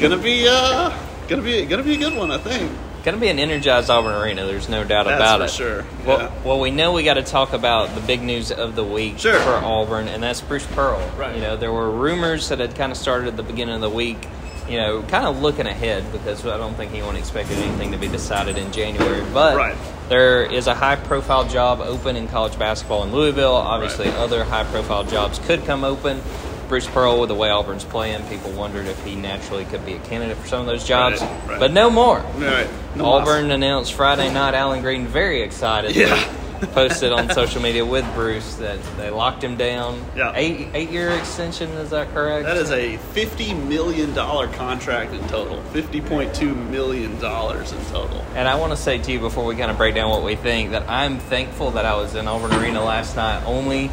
Gonna 0.00 0.18
be 0.18 0.46
uh, 0.48 0.96
gonna 1.28 1.42
be 1.42 1.64
gonna 1.66 1.82
be 1.82 1.94
a 1.94 1.98
good 1.98 2.14
one, 2.16 2.30
I 2.30 2.38
think. 2.38 2.70
Gonna 3.04 3.18
be 3.18 3.28
an 3.28 3.38
energized 3.38 3.88
Auburn 3.88 4.20
arena. 4.20 4.44
There's 4.46 4.68
no 4.68 4.82
doubt 4.84 5.06
That's 5.06 5.16
about 5.20 5.38
for 5.38 5.44
it. 5.44 5.50
sure, 5.50 5.84
Well, 6.04 6.32
well, 6.44 6.58
we 6.60 6.72
know 6.72 6.92
we 6.92 7.04
got 7.04 7.14
to 7.14 7.22
talk 7.22 7.52
about 7.52 7.94
the 7.94 8.00
big 8.00 8.20
news 8.20 8.50
of 8.50 8.74
the 8.74 8.82
week 8.82 9.20
Sure. 9.20 9.38
for 9.38 9.52
Auburn, 9.54 10.08
and 10.08 10.20
that's 10.22 10.40
Bruce 10.40 10.66
Pearl. 10.66 10.98
Right. 11.16 11.36
You 11.36 11.40
know, 11.40 11.56
there 11.56 11.72
were 11.72 11.88
rumors 11.88 12.48
that 12.48 12.58
had 12.58 12.74
kind 12.74 12.90
of 12.90 12.98
started 12.98 13.28
at 13.28 13.36
the 13.36 13.44
beginning 13.44 13.76
of 13.76 13.80
the 13.80 13.88
week. 13.90 14.26
You 14.68 14.78
know, 14.78 15.02
kind 15.02 15.24
of 15.24 15.40
looking 15.40 15.68
ahead 15.68 16.10
because 16.10 16.44
I 16.44 16.56
don't 16.58 16.74
think 16.74 16.90
anyone 16.92 17.14
expected 17.14 17.56
anything 17.58 17.92
to 17.92 17.98
be 17.98 18.08
decided 18.08 18.58
in 18.58 18.72
January. 18.72 19.24
But 19.32 19.56
Right. 19.56 19.76
There 20.08 20.44
is 20.44 20.66
a 20.68 20.74
high-profile 20.74 21.48
job 21.48 21.80
open 21.80 22.14
in 22.16 22.28
college 22.28 22.58
basketball 22.58 23.02
in 23.02 23.12
Louisville. 23.12 23.54
Obviously, 23.54 24.06
Right. 24.06 24.18
other 24.18 24.44
high-profile 24.44 25.04
jobs 25.04 25.40
could 25.46 25.64
come 25.66 25.82
open. 25.82 26.22
Bruce 26.68 26.86
Pearl, 26.86 27.20
with 27.20 27.28
the 27.28 27.34
way 27.34 27.48
Auburn's 27.50 27.84
playing, 27.84 28.22
people 28.24 28.50
wondered 28.50 28.86
if 28.86 29.04
he 29.04 29.14
naturally 29.14 29.64
could 29.64 29.86
be 29.86 29.94
a 29.94 29.98
candidate 29.98 30.36
for 30.36 30.48
some 30.48 30.60
of 30.60 30.66
those 30.66 30.84
jobs. 30.84 31.20
Right, 31.20 31.30
right. 31.48 31.60
But 31.60 31.72
no 31.72 31.90
more. 31.90 32.22
No 32.96 33.04
Auburn 33.04 33.50
announced 33.52 33.92
Friday 33.92 34.32
night. 34.32 34.54
Allen 34.54 34.80
Greene 34.80 35.06
very 35.06 35.42
excited. 35.42 35.94
Yeah. 35.94 36.20
Posted 36.60 37.12
on 37.12 37.30
social 37.30 37.60
media 37.62 37.84
with 37.84 38.04
Bruce 38.14 38.56
that 38.56 38.78
they 38.96 39.10
locked 39.10 39.42
him 39.42 39.56
down. 39.56 40.04
Yeah. 40.16 40.32
Eight 40.34 40.68
eight 40.74 40.90
year 40.90 41.10
extension. 41.10 41.70
Is 41.72 41.90
that 41.90 42.12
correct? 42.12 42.44
That 42.44 42.56
is 42.56 42.70
a 42.70 42.96
fifty 42.96 43.54
million 43.54 44.14
dollar 44.14 44.48
contract 44.48 45.12
in 45.12 45.26
total. 45.28 45.62
Fifty 45.64 46.00
point 46.00 46.34
two 46.34 46.54
million 46.54 47.18
dollars 47.20 47.72
in 47.72 47.84
total. 47.86 48.24
And 48.34 48.48
I 48.48 48.56
want 48.56 48.72
to 48.72 48.76
say 48.76 48.98
to 48.98 49.12
you 49.12 49.18
before 49.18 49.44
we 49.44 49.56
kind 49.56 49.70
of 49.70 49.76
break 49.76 49.94
down 49.94 50.10
what 50.10 50.22
we 50.22 50.36
think 50.36 50.70
that 50.70 50.88
I'm 50.88 51.18
thankful 51.18 51.72
that 51.72 51.84
I 51.84 51.96
was 51.96 52.14
in 52.14 52.28
Auburn 52.28 52.52
Arena 52.54 52.82
last 52.82 53.16
night 53.16 53.44
only 53.44 53.90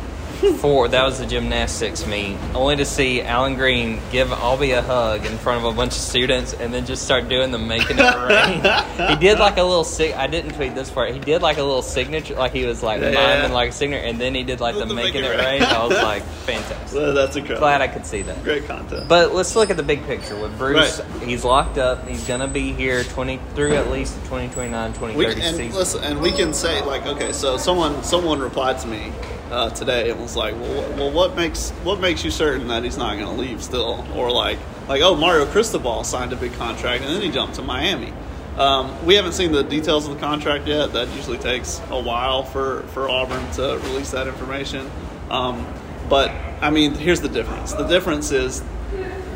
for 0.52 0.88
that 0.90 1.04
was 1.06 1.20
the 1.20 1.26
gymnastics 1.26 2.06
meet 2.06 2.38
only 2.54 2.76
to 2.76 2.86
see 2.86 3.22
Allen 3.22 3.56
Greene 3.56 4.00
give 4.12 4.28
Aubie 4.30 4.78
a 4.78 4.82
hug 4.82 5.26
in 5.26 5.38
front 5.38 5.64
of 5.66 5.74
a 5.74 5.76
bunch 5.76 5.94
of 5.94 6.00
students 6.00 6.54
and 6.54 6.74
then 6.74 6.86
just 6.86 7.06
start 7.06 7.30
doing 7.30 7.52
the 7.52 7.58
making 7.58 7.98
it 8.00 8.02
rain. 8.02 9.10
he 9.10 9.16
did 9.16 9.40
like 9.40 9.58
a 9.58 9.64
little 9.64 9.84
sig. 9.84 10.14
I 10.14 10.28
didn't 10.28 10.54
tweet 10.56 10.76
this 10.76 10.90
part. 10.90 11.14
He 11.14 11.20
did 11.20 11.42
like 11.42 11.58
a 11.58 11.64
little 11.64 11.82
signature, 11.82 12.36
like 12.36 12.52
he 12.52 12.66
was 12.66 12.84
like 12.84 13.02
Yeah. 13.02 13.12
miming 13.12 13.54
like 13.54 13.70
a 13.70 13.72
signature, 13.72 14.04
and 14.04 14.20
then 14.20 14.36
he 14.36 14.44
did 14.44 14.60
like 14.60 14.76
the, 14.76 14.86
The 14.86 14.94
making 14.94 15.24
it 15.24 15.30
rain. 15.30 15.62
Rain. 15.62 15.64
I 15.64 15.86
was 15.86 15.98
like 15.98 16.24
fantastic. 16.46 17.00
Well, 17.00 17.14
that's 17.14 17.36
incredible. 17.36 17.62
Glad 17.62 17.82
I 17.82 17.88
could 17.88 18.06
see 18.06 18.22
that. 18.24 18.44
Great 18.44 18.66
content. 18.66 19.08
But 19.08 19.34
let's 19.34 19.56
look 19.56 19.70
at 19.70 19.78
the 19.78 19.84
big 19.84 20.06
picture 20.06 20.36
with 20.40 20.58
Bruce. 20.58 21.00
Right. 21.00 21.24
He's 21.24 21.44
locked 21.46 21.78
up. 21.78 22.08
He's 22.08 22.28
going 22.28 22.42
to 22.42 22.48
be 22.48 22.74
here 22.74 23.04
20 23.04 23.40
through 23.56 23.76
at 23.76 23.90
least 23.90 24.16
the 24.16 24.22
2029 24.22 24.94
2030 24.94 25.18
we, 25.18 25.26
and 25.46 25.56
season. 25.58 25.78
listen, 25.80 26.04
and 26.04 26.22
we 26.22 26.32
can 26.32 26.54
say 26.54 26.82
like, 26.84 27.06
okay, 27.06 27.32
so 27.32 27.58
someone 27.58 28.04
someone 28.04 28.40
replied 28.40 28.80
to 28.80 28.88
me 28.88 29.12
uh, 29.54 29.70
today 29.70 30.10
and 30.10 30.20
was 30.20 30.36
like, 30.36 30.56
well, 30.56 30.90
well, 30.98 31.12
what 31.12 31.36
makes 31.36 31.70
what 31.84 32.00
makes 32.00 32.26
you 32.26 32.32
certain 32.32 32.68
that 32.70 32.84
he's 32.84 32.98
not 32.98 33.18
going 33.18 33.28
to 33.28 33.40
leave 33.40 33.64
still, 33.64 34.06
or 34.16 34.32
like 34.32 34.58
like 34.88 35.02
oh 35.04 35.16
Mario 35.16 35.46
Cristobal 35.46 36.04
signed 36.04 36.34
a 36.34 36.36
big 36.36 36.54
contract 36.54 37.04
and 37.04 37.14
then 37.14 37.22
he 37.22 37.30
jumped 37.30 37.56
to 37.56 37.62
Miami. 37.62 38.12
Um, 38.58 39.06
we 39.06 39.16
haven't 39.16 39.34
seen 39.34 39.52
the 39.52 39.64
details 39.64 40.08
of 40.08 40.16
the 40.16 40.20
contract 40.20 40.68
yet. 40.68 40.94
That 40.94 41.08
usually 41.10 41.38
takes 41.38 41.80
a 41.90 42.02
while 42.02 42.44
for 42.44 42.82
for 42.94 43.10
Auburn 43.10 43.50
to 43.54 43.80
release 43.84 44.10
that 44.12 44.28
information. 44.28 44.90
Um, 45.30 45.66
but 46.10 46.32
I 46.62 46.72
mean, 46.72 46.96
here's 46.96 47.22
the 47.22 47.30
difference. 47.30 47.74
The 47.74 47.88
difference 47.88 48.32
is 48.32 48.64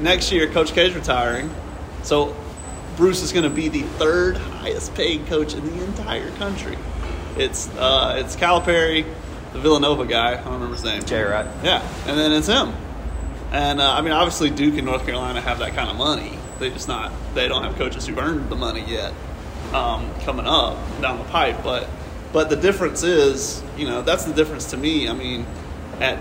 next 0.02 0.32
year, 0.32 0.48
Coach 0.48 0.74
K 0.74 0.88
is 0.88 0.96
retiring, 0.96 1.54
so 2.02 2.36
Bruce 2.96 3.22
is 3.22 3.32
going 3.32 3.44
to 3.44 3.52
be 3.52 3.70
the 3.70 3.84
third 3.84 4.38
highest 4.38 4.96
paid 4.96 5.28
coach 5.28 5.54
in 5.54 5.64
the 5.64 5.84
entire 5.86 6.32
country. 6.32 6.78
It's 7.38 7.70
uh, 7.78 8.16
it's 8.20 8.36
Calipari, 8.36 9.06
the 9.58 9.64
Villanova 9.64 10.06
guy. 10.06 10.32
I 10.34 10.36
don't 10.36 10.54
remember 10.54 10.76
his 10.76 10.84
name. 10.84 11.04
Jay 11.04 11.22
Wright. 11.22 11.46
Yeah, 11.64 11.82
and 12.08 12.18
then 12.18 12.32
it's 12.32 12.48
him. 12.48 12.74
And 13.52 13.82
uh, 13.82 13.94
I 13.94 14.02
mean, 14.02 14.12
obviously 14.14 14.50
Duke 14.50 14.76
and 14.76 14.86
North 14.86 15.06
Carolina 15.06 15.42
have 15.42 15.60
that 15.60 15.74
kind 15.74 15.90
of 15.90 15.98
money. 15.98 16.38
They 16.60 16.70
just 16.70 16.88
not. 16.88 17.12
They 17.34 17.48
don't 17.48 17.64
have 17.64 17.76
coaches 17.76 18.08
who've 18.08 18.18
earned 18.18 18.50
the 18.50 18.56
money 18.56 18.84
yet. 18.88 19.14
Um, 19.74 20.10
coming 20.22 20.46
up 20.46 20.78
down 21.02 21.18
the 21.18 21.26
pipe, 21.26 21.58
but 21.64 21.90
but 22.32 22.50
the 22.50 22.56
difference 22.56 23.04
is, 23.04 23.62
you 23.78 23.86
know, 23.86 24.02
that's 24.02 24.24
the 24.24 24.34
difference 24.34 24.70
to 24.72 24.78
me. 24.78 25.10
I 25.10 25.14
mean, 25.14 25.46
at 26.00 26.20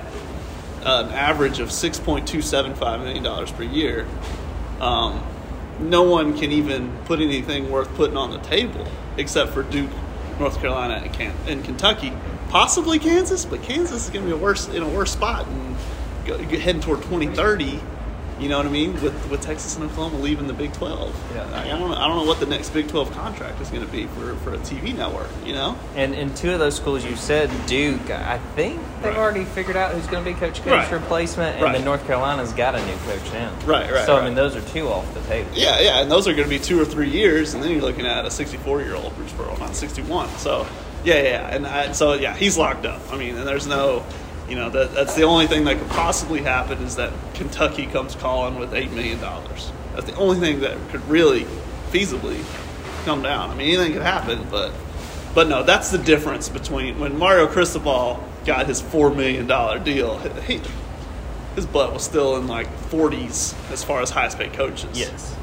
an 0.83 1.11
average 1.11 1.61
of 1.61 1.71
six 1.71 2.01
point 2.01 2.27
two 2.27 2.43
seven 2.43 2.75
five 2.75 3.01
million 3.01 3.23
dollars 3.23 3.53
per 3.53 3.63
year, 3.63 4.07
um, 4.81 5.23
no 5.79 6.03
one 6.03 6.37
can 6.37 6.51
even 6.51 6.91
put 7.05 7.21
anything 7.21 7.71
worth 7.71 7.89
putting 7.95 8.17
on 8.17 8.31
the 8.31 8.39
table 8.39 8.87
except 9.17 9.53
for 9.53 9.63
Duke, 9.63 9.91
North 10.41 10.59
Carolina, 10.61 10.95
and, 11.05 11.13
Can- 11.13 11.37
and 11.47 11.65
Kentucky, 11.65 12.13
possibly 12.49 12.99
Kansas. 12.99 13.45
But 13.45 13.63
Kansas 13.63 14.05
is 14.05 14.11
going 14.11 14.25
to 14.25 14.31
be 14.31 14.33
a 14.35 14.41
worse 14.43 14.69
in 14.69 14.83
a 14.83 14.89
worse 14.89 15.13
spot 15.13 15.47
and 15.47 15.77
go, 16.27 16.39
heading 16.39 16.81
toward 16.81 17.03
twenty 17.03 17.27
thirty. 17.27 17.81
You 18.39 18.51
know 18.51 18.59
what 18.59 18.67
I 18.67 18.69
mean? 18.71 19.01
With 19.01 19.31
with 19.31 19.41
Texas 19.41 19.77
and 19.77 19.85
Oklahoma 19.87 20.19
leaving 20.23 20.47
the 20.47 20.53
Big 20.53 20.71
Twelve, 20.75 21.15
Yeah. 21.35 21.49
I, 21.55 21.63
I 21.65 21.69
don't 21.69 21.89
know, 21.91 21.97
I 21.97 22.07
don't 22.07 22.17
know 22.19 22.25
what 22.25 22.39
the 22.39 22.45
next 22.45 22.69
Big 22.69 22.87
Twelve 22.87 23.11
contract 23.13 23.63
is 23.63 23.71
going 23.71 23.83
to 23.87 23.91
be 23.91 24.07
for 24.09 24.35
for 24.37 24.53
a 24.53 24.59
TV 24.59 24.95
network. 24.95 25.31
You 25.47 25.55
know? 25.55 25.79
And 25.95 26.15
in 26.15 26.35
two 26.35 26.53
of 26.53 26.59
those 26.59 26.77
schools 26.77 27.03
you 27.03 27.17
said, 27.17 27.51
Duke, 27.67 28.11
I 28.11 28.37
think 28.55 28.79
they've 29.01 29.13
Right. 29.13 29.17
already 29.17 29.47
figured 29.47 29.77
out 29.79 29.95
who's 29.95 30.07
going 30.07 30.23
to 30.23 30.31
be 30.31 30.39
Coach 30.39 30.57
K's 30.57 30.67
Right. 30.67 30.93
replacement, 30.93 31.55
and 31.55 31.65
Right. 31.65 31.73
then 31.73 31.85
North 31.87 32.07
Carolina's 32.07 32.53
got 32.53 32.75
a 32.75 32.85
new 32.85 32.97
coach 33.07 33.33
now. 33.33 33.53
Right, 33.65 33.91
right, 33.91 34.05
So, 34.05 34.19
I 34.19 34.25
mean, 34.27 34.35
those 34.35 34.55
are 34.55 34.61
two 34.61 34.87
off 34.91 35.07
the 35.15 35.21
table. 35.21 35.49
Yeah, 35.55 35.81
yeah, 35.81 36.03
and 36.03 36.11
those 36.13 36.29
are 36.29 36.33
going 36.35 36.45
to 36.45 36.51
be 36.51 36.59
two 36.59 36.79
or 36.79 36.85
three 36.85 37.09
years, 37.09 37.55
and 37.55 37.63
then 37.63 37.71
you're 37.71 37.81
looking 37.81 38.05
at 38.05 38.27
a 38.27 38.31
64 38.31 38.83
year 38.83 38.97
old 38.97 39.17
Bruce 39.17 39.33
Pearl, 39.33 39.57
not 39.59 39.75
61. 39.75 40.29
So, 40.37 40.67
yeah, 41.07 41.23
yeah, 41.23 41.55
and 41.55 41.67
I, 41.67 41.93
so 41.93 42.15
yeah, 42.15 42.35
he's 42.35 42.59
locked 42.59 42.85
up. 42.85 43.01
I 43.13 43.17
mean, 43.17 43.37
and 43.37 43.47
there's 43.47 43.69
no, 43.69 44.05
you 44.49 44.57
know, 44.57 44.69
that 44.71 44.93
that's 44.93 45.15
the 45.15 45.23
only 45.23 45.47
thing 45.47 45.65
that 45.65 45.79
could 45.79 45.89
possibly 45.91 46.43
happen 46.43 46.79
is 46.79 46.97
that 46.97 47.13
Kentucky 47.35 47.87
comes 47.87 48.17
calling 48.17 48.59
with 48.59 48.75
eight 48.75 48.91
million 48.91 49.21
dollars. 49.21 49.71
That's 49.95 50.07
the 50.07 50.17
only 50.17 50.41
thing 50.41 50.61
that 50.61 50.77
could 50.89 51.09
really 51.09 51.45
feasibly 51.91 52.45
come 53.05 53.23
down. 53.23 53.51
I 53.51 53.55
mean, 53.55 53.69
anything 53.69 53.93
could 53.93 54.03
happen, 54.03 54.49
but 54.51 54.73
but 55.33 55.49
no, 55.49 55.63
that's 55.63 55.91
the 55.93 55.99
difference 55.99 56.49
between 56.49 56.99
when 56.99 57.17
Mario 57.17 57.47
Cristobal 57.47 58.21
got 58.45 58.67
his 58.67 58.81
four 58.81 59.15
million 59.15 59.47
dollar 59.47 59.79
deal. 59.79 60.19
He, 60.19 60.61
his 61.55 61.67
butt 61.67 61.93
was 61.93 62.03
still 62.03 62.37
in 62.37 62.49
like 62.49 62.67
40s 62.91 63.55
as 63.73 63.83
far 63.83 64.03
as 64.03 64.11
highest 64.11 64.39
paid 64.39 64.53
coaches. 64.53 64.91
Yes. 64.93 65.37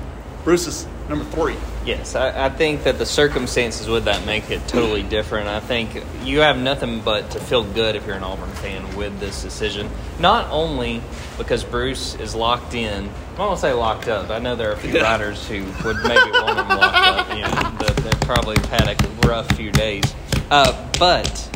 Bruce 0.43 0.67
is 0.67 0.88
number 1.07 1.23
three. 1.25 1.55
Yes, 1.85 2.15
I, 2.15 2.45
I 2.45 2.50
think 2.50 2.83
that 2.83 2.97
the 2.97 3.05
circumstances 3.05 3.88
with 3.88 4.05
that 4.05 4.25
make 4.25 4.50
it 4.51 4.67
totally 4.67 5.03
different. 5.17 5.47
I 5.47 5.59
think 5.59 6.03
you 6.23 6.39
have 6.39 6.57
nothing 6.57 7.01
but 7.01 7.31
to 7.31 7.39
feel 7.39 7.63
good 7.63 7.95
if 7.95 8.05
you're 8.05 8.15
an 8.15 8.23
Auburn 8.23 8.50
fan 8.51 8.95
with 8.95 9.19
this 9.19 9.41
decision. 9.41 9.89
Not 10.19 10.50
only 10.50 11.01
because 11.38 11.63
Bruce 11.63 12.15
is 12.15 12.35
locked 12.35 12.73
in, 12.73 13.09
I 13.38 13.39
won't 13.39 13.59
say 13.59 13.73
locked 13.73 14.07
up. 14.07 14.29
I 14.29 14.39
know 14.39 14.55
there 14.55 14.69
are 14.69 14.73
a 14.73 14.77
few 14.77 14.93
writers 15.01 15.47
who 15.47 15.63
would 15.85 15.97
maybe 16.03 16.31
want 16.31 16.59
him 16.59 16.67
locked 16.67 17.07
up. 17.07 17.29
You 17.29 17.41
know, 17.41 17.93
that 17.93 18.21
probably 18.21 18.57
had 18.67 18.89
a 18.89 19.27
rough 19.27 19.50
few 19.55 19.71
days. 19.71 20.03
Uh, 20.51 20.89
but 21.00 21.50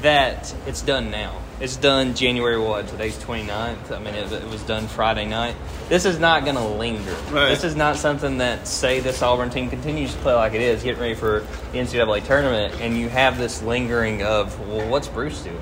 that 0.00 0.54
it's 0.66 0.82
done 0.82 1.10
now. 1.10 1.38
It's 1.60 1.76
done 1.76 2.14
January 2.14 2.58
what? 2.58 2.88
Today's 2.88 3.16
29th. 3.18 3.92
I 3.92 3.98
mean, 4.00 4.14
it, 4.14 4.32
it 4.32 4.48
was 4.48 4.62
done 4.62 4.88
Friday 4.88 5.26
night. 5.26 5.54
This 5.88 6.04
is 6.04 6.18
not 6.18 6.44
going 6.44 6.56
to 6.56 6.64
linger. 6.66 7.12
Right. 7.30 7.50
This 7.50 7.62
is 7.62 7.76
not 7.76 7.96
something 7.96 8.38
that 8.38 8.66
say 8.66 8.98
this 8.98 9.22
Auburn 9.22 9.50
team 9.50 9.70
continues 9.70 10.12
to 10.12 10.18
play 10.20 10.34
like 10.34 10.54
it 10.54 10.60
is, 10.60 10.82
getting 10.82 11.00
ready 11.00 11.14
for 11.14 11.46
the 11.70 11.78
NCAA 11.78 12.24
tournament, 12.26 12.74
and 12.80 12.98
you 12.98 13.08
have 13.08 13.38
this 13.38 13.62
lingering 13.62 14.22
of, 14.24 14.58
well, 14.68 14.88
what's 14.88 15.06
Bruce 15.06 15.42
doing? 15.42 15.56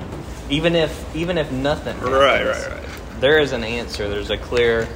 Even 0.49 0.75
if 0.75 1.15
even 1.15 1.37
if 1.37 1.53
nothing, 1.53 1.99
Right, 2.01 2.47
right, 2.47 2.69
right. 2.69 2.85
there 3.21 3.39
is 3.39 3.53
an 3.53 3.63
answer. 3.63 4.09
There's 4.09 4.31
a 4.31 4.39
clear 4.39 4.89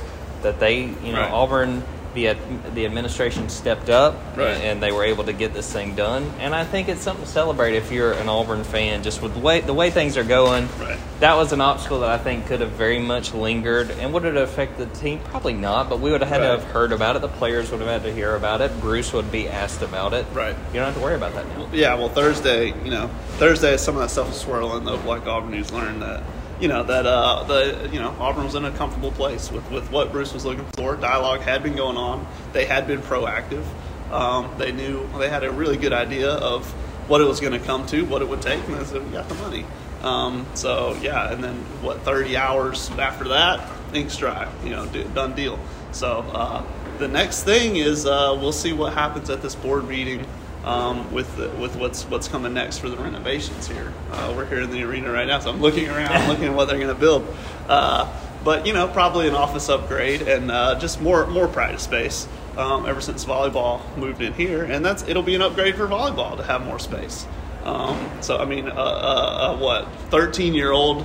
that 0.43 0.59
they, 0.59 0.81
you 0.85 1.13
know, 1.13 1.21
Right. 1.21 1.31
Auburn, 1.31 1.83
the 2.15 2.37
the 2.75 2.87
administration 2.87 3.49
stepped 3.49 3.91
up 3.91 4.15
Right. 4.37 4.49
and 4.57 4.83
they 4.83 4.93
were 4.93 5.05
able 5.05 5.25
to 5.25 5.33
get 5.33 5.53
this 5.53 5.71
thing 5.73 5.95
done. 5.95 6.33
And 6.41 6.55
I 6.55 6.65
think 6.65 6.89
it's 6.89 7.03
something 7.03 7.25
to 7.25 7.31
celebrate 7.31 7.75
if 7.75 7.91
you're 7.93 8.13
an 8.13 8.29
Auburn 8.29 8.65
fan. 8.65 9.03
Just 9.03 9.21
with 9.23 9.35
the 9.35 9.41
way 9.41 9.61
the 9.61 9.75
way 9.75 9.91
things 9.91 10.17
are 10.17 10.25
going, 10.25 10.69
Right. 10.81 10.99
that 11.21 11.35
was 11.37 11.53
an 11.53 11.61
obstacle 11.61 12.01
that 12.01 12.11
I 12.11 12.19
think 12.19 12.47
could 12.47 12.61
have 12.61 12.71
very 12.71 12.99
much 12.99 13.35
lingered. 13.35 13.91
And 14.01 14.13
would 14.13 14.25
it 14.25 14.37
affect 14.37 14.79
the 14.79 14.87
team? 14.87 15.21
Probably 15.31 15.53
not. 15.55 15.89
But 15.91 16.01
we 16.01 16.11
would 16.11 16.21
have 16.23 16.31
had 16.31 16.39
to 16.39 16.47
have 16.47 16.65
heard 16.65 16.93
about 16.93 17.17
it. 17.17 17.23
The 17.23 17.29
players 17.29 17.71
would 17.71 17.81
have 17.81 17.89
had 17.91 18.03
to 18.05 18.13
hear 18.13 18.35
about 18.37 18.61
it. 18.61 18.81
Bruce 18.81 19.13
would 19.13 19.31
be 19.33 19.49
asked 19.49 19.83
about 19.83 20.15
it. 20.15 20.25
Right. 20.33 20.55
You 20.73 20.75
don't 20.81 20.85
have 20.87 20.95
to 20.95 21.01
worry 21.01 21.15
about 21.17 21.35
that 21.35 21.47
now. 21.57 21.69
Yeah, 21.73 21.95
well, 21.95 22.09
Thursday, 22.09 22.69
you 22.85 22.91
know, 22.91 23.11
Thursday, 23.39 23.77
some 23.77 23.97
of 23.97 24.01
that 24.03 24.11
stuff 24.11 24.31
is 24.31 24.37
swirling. 24.37 24.85
Though, 24.85 24.97
like 25.07 25.27
Auburn 25.27 25.51
News 25.51 25.73
learned 25.73 26.03
that, 26.03 26.23
you 26.61 26.69
know, 26.69 26.83
that 26.85 27.07
uh, 27.07 27.45
the 27.45 27.89
you 27.93 28.01
know 28.01 28.15
Auburn 28.19 28.45
was 28.45 28.55
in 28.55 28.65
a 28.65 28.71
comfortable 28.71 29.13
place 29.13 29.51
with 29.51 29.69
with 29.71 29.91
what 29.91 30.13
Bruce 30.13 30.33
was 30.33 30.45
looking 30.45 30.67
for. 30.77 30.97
Dialogue 30.97 31.41
had 31.41 31.63
been 31.63 31.77
going 31.77 31.97
on. 31.97 32.27
They 32.53 32.65
had 32.65 32.87
been 32.87 33.01
proactive. 33.01 33.65
Um, 34.11 34.51
they 34.59 34.73
knew 34.73 35.09
they 35.19 35.29
had 35.29 35.45
a 35.45 35.51
really 35.51 35.77
good 35.77 35.93
idea 35.93 36.31
of 36.31 36.71
what 37.09 37.21
it 37.21 37.25
was 37.25 37.41
going 37.41 37.53
to 37.53 37.59
come 37.59 37.87
to, 37.87 38.05
what 38.05 38.23
it 38.23 38.29
would 38.29 38.43
take, 38.43 38.65
and 38.67 38.77
they 38.77 38.85
said, 38.85 39.05
"We 39.05 39.13
got 39.13 39.29
the 39.29 39.35
money." 39.37 39.67
Um, 40.03 40.47
so 40.55 40.97
yeah, 41.03 41.33
and 41.33 41.43
then 41.43 41.57
what? 41.83 42.01
Thirty 42.03 42.37
hours 42.37 42.91
after 42.91 43.29
that, 43.29 43.69
ink's 43.93 44.17
dry. 44.17 44.49
You 44.63 44.71
know, 44.71 44.87
do, 44.87 45.05
done 45.09 45.35
deal. 45.35 45.59
So 45.93 46.25
uh, 46.33 46.65
the 46.99 47.09
next 47.09 47.43
thing 47.43 47.77
is 47.77 48.07
uh, 48.07 48.37
we'll 48.41 48.53
see 48.53 48.73
what 48.73 48.95
happens 48.95 49.31
at 49.31 49.43
this 49.43 49.55
board 49.55 49.89
meeting 49.89 50.25
um, 50.65 51.13
with 51.13 51.37
the, 51.37 51.51
with 51.51 51.77
what's 51.77 52.05
what's 52.05 52.29
coming 52.29 52.55
next 52.55 52.79
for 52.79 52.89
the 52.89 52.97
renovations 52.97 53.69
here. 53.69 53.93
Uh, 54.11 54.33
we're 54.37 54.47
here 54.47 54.61
in 54.61 54.71
the 54.71 54.83
arena 54.83 55.11
right 55.13 55.27
now, 55.27 55.39
so 55.39 55.51
I'm 55.51 55.61
looking 55.61 55.89
around, 55.89 56.29
looking 56.29 56.47
at 56.47 56.55
what 56.55 56.69
they're 56.69 56.79
going 56.79 56.95
to 56.95 57.01
build. 57.01 57.27
Uh, 57.69 58.11
but 58.43 58.67
you 58.67 58.73
know, 58.73 58.89
probably 58.89 59.29
an 59.29 59.35
office 59.35 59.69
upgrade 59.69 60.23
and 60.23 60.51
uh, 60.51 60.79
just 60.79 61.01
more 61.01 61.27
more 61.27 61.49
practice 61.49 61.83
space. 61.83 62.27
Um, 62.57 62.87
ever 62.87 63.01
since 63.01 63.25
volleyball 63.25 63.83
moved 63.97 64.23
in 64.23 64.33
here, 64.33 64.63
and 64.63 64.85
that's 64.85 65.03
it'll 65.09 65.25
be 65.25 65.35
an 65.35 65.43
upgrade 65.43 65.75
for 65.75 65.89
volleyball 65.89 66.37
to 66.37 66.45
have 66.45 66.65
more 66.65 66.79
space. 66.79 67.27
Um, 67.65 68.09
so 68.21 68.39
I 68.39 68.45
mean, 68.45 68.69
uh, 68.69 69.57
what 69.57 69.89
13 70.11 70.55
year 70.55 70.71
old 70.71 71.05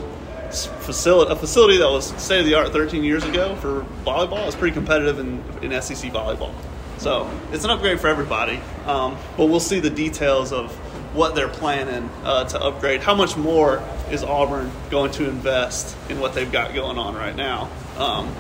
facility, 0.52 1.32
a 1.32 1.36
facility 1.36 1.78
that 1.78 1.90
was 1.90 2.08
state 2.22 2.40
of 2.40 2.46
the 2.46 2.54
art 2.56 2.72
13 2.72 3.04
years 3.04 3.24
ago 3.24 3.56
for 3.56 3.86
volleyball 4.06 4.48
is 4.48 4.56
pretty 4.56 4.74
competitive 4.74 5.20
in, 5.20 5.44
in 5.62 5.82
SEC 5.82 6.12
volleyball. 6.12 6.54
So 7.00 7.32
it's 7.54 7.64
an 7.64 7.70
upgrade 7.70 8.00
for 8.00 8.08
everybody. 8.08 8.60
Um, 8.86 9.18
but 9.38 9.46
we'll 9.46 9.62
see 9.62 9.80
the 9.80 9.90
details 9.90 10.52
of 10.52 10.72
what 11.16 11.34
they're 11.34 11.48
planning 11.48 12.10
uh, 12.24 12.44
to 12.44 12.62
upgrade. 12.62 13.02
How 13.02 13.16
much 13.16 13.36
more 13.38 13.82
is 14.12 14.24
Auburn 14.24 14.70
going 14.90 15.12
to 15.14 15.28
invest 15.28 15.98
in 16.10 16.20
what 16.20 16.34
they've 16.34 16.52
got 16.52 16.74
going 16.74 16.98
on 16.98 17.16
right 17.16 17.36
now? 17.36 17.70
Um, 17.98 18.36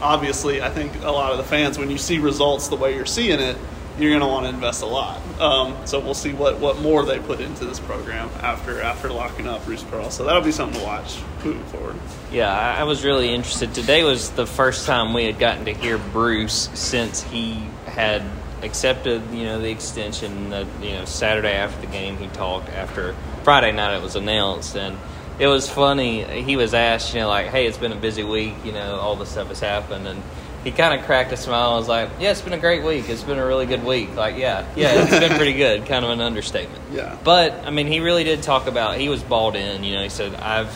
obviously, 0.00 0.62
I 0.62 0.68
think 0.68 1.02
a 1.02 1.10
lot 1.10 1.32
of 1.32 1.38
the 1.38 1.44
fans, 1.44 1.78
when 1.78 1.90
you 1.90 1.98
see 1.98 2.18
results 2.18 2.68
the 2.68 2.76
way 2.76 2.94
you're 2.94 3.06
seeing 3.06 3.40
it, 3.40 3.56
you're 3.98 4.10
going 4.10 4.20
to 4.20 4.26
want 4.26 4.44
to 4.44 4.50
invest 4.50 4.82
a 4.82 4.86
lot. 4.86 5.20
Um, 5.40 5.76
so 5.86 5.98
we'll 5.98 6.14
see 6.14 6.32
what, 6.32 6.60
what 6.60 6.80
more 6.80 7.04
they 7.04 7.18
put 7.18 7.40
into 7.40 7.64
this 7.64 7.80
program 7.80 8.30
after 8.40 8.80
after 8.80 9.10
locking 9.10 9.48
up 9.48 9.64
Bruce 9.64 9.82
Pearl. 9.82 10.10
So 10.10 10.24
that'll 10.24 10.42
be 10.42 10.52
something 10.52 10.78
to 10.80 10.86
watch 10.86 11.18
moving 11.44 11.64
forward. 11.64 11.96
Yeah, 12.30 12.52
I 12.52 12.84
was 12.84 13.04
really 13.04 13.34
interested. 13.34 13.74
Today 13.74 14.04
was 14.04 14.30
the 14.30 14.46
first 14.46 14.86
time 14.86 15.12
we 15.12 15.24
had 15.24 15.38
gotten 15.38 15.64
to 15.64 15.74
hear 15.74 15.98
Bruce 15.98 16.70
since 16.74 17.22
he 17.24 17.62
had 17.86 18.22
accepted, 18.62 19.22
you 19.32 19.44
know, 19.44 19.60
the 19.60 19.70
extension. 19.70 20.50
The 20.50 20.66
you 20.80 20.92
know 20.92 21.04
Saturday 21.04 21.52
after 21.52 21.80
the 21.80 21.92
game, 21.92 22.16
he 22.16 22.28
talked. 22.28 22.68
After 22.68 23.14
Friday 23.42 23.72
night, 23.72 23.96
it 23.96 24.02
was 24.02 24.16
announced, 24.16 24.76
and 24.76 24.96
it 25.38 25.48
was 25.48 25.68
funny. 25.68 26.22
He 26.42 26.56
was 26.56 26.74
asked, 26.74 27.12
you 27.12 27.20
know, 27.20 27.28
like, 27.28 27.48
"Hey, 27.48 27.66
it's 27.66 27.78
been 27.78 27.92
a 27.92 27.96
busy 27.96 28.22
week. 28.22 28.54
You 28.64 28.72
know, 28.72 28.96
all 28.96 29.16
this 29.16 29.30
stuff 29.30 29.48
has 29.48 29.60
happened," 29.60 30.06
and 30.06 30.22
he 30.64 30.70
kind 30.72 30.98
of 30.98 31.06
cracked 31.06 31.30
a 31.32 31.36
smile. 31.36 31.72
and 31.72 31.78
was 31.78 31.88
like, 31.88 32.08
"Yeah, 32.18 32.30
it's 32.30 32.40
been 32.40 32.54
a 32.54 32.58
great 32.58 32.82
week. 32.82 33.08
It's 33.08 33.22
been 33.22 33.38
a 33.38 33.46
really 33.46 33.66
good 33.66 33.84
week. 33.84 34.16
Like, 34.16 34.36
yeah, 34.36 34.66
yeah, 34.74 35.02
it's 35.02 35.10
been 35.10 35.36
pretty 35.36 35.52
good. 35.52 35.86
Kind 35.86 36.04
of 36.04 36.10
an 36.10 36.20
understatement." 36.20 36.82
Yeah. 36.94 37.16
But 37.24 37.52
I 37.66 37.70
mean, 37.70 37.88
he 37.88 37.98
really 37.98 38.22
did 38.22 38.42
talk 38.44 38.68
about. 38.68 38.98
He 38.98 39.08
was 39.08 39.20
balled 39.22 39.56
in. 39.56 39.82
You 39.82 39.94
know, 39.94 40.02
he 40.02 40.08
said, 40.08 40.34
"I've, 40.34 40.72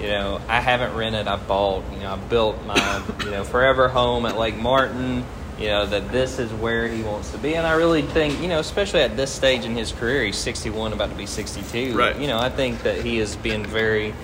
you 0.00 0.06
know, 0.06 0.40
I 0.48 0.60
haven't 0.60 0.94
rented. 0.96 1.26
I've 1.26 1.48
bought. 1.48 1.82
You 1.92 2.00
know, 2.00 2.12
I've 2.12 2.28
built 2.28 2.64
my, 2.64 3.02
you 3.24 3.32
know, 3.32 3.42
forever 3.44 3.88
home 3.88 4.24
at 4.24 4.38
Lake 4.38 4.56
Martin. 4.56 5.24
You 5.58 5.66
know 5.66 5.86
that 5.86 6.12
this 6.12 6.38
is 6.38 6.52
where 6.52 6.86
he 6.86 7.02
wants 7.02 7.32
to 7.32 7.38
be, 7.38 7.56
and 7.56 7.66
I 7.66 7.72
really 7.72 8.02
think, 8.02 8.40
you 8.40 8.46
know, 8.46 8.60
especially 8.60 9.00
at 9.00 9.16
this 9.16 9.32
stage 9.32 9.64
in 9.64 9.74
his 9.74 9.90
career, 9.90 10.22
he's 10.22 10.36
61, 10.38 10.92
about 10.92 11.10
to 11.10 11.16
be 11.16 11.26
62. 11.26 11.98
Right. 11.98 12.16
You 12.16 12.28
know, 12.28 12.38
I 12.38 12.48
think 12.48 12.84
that 12.84 13.00
he 13.00 13.18
is 13.18 13.34
being 13.34 13.66
very 13.66 14.14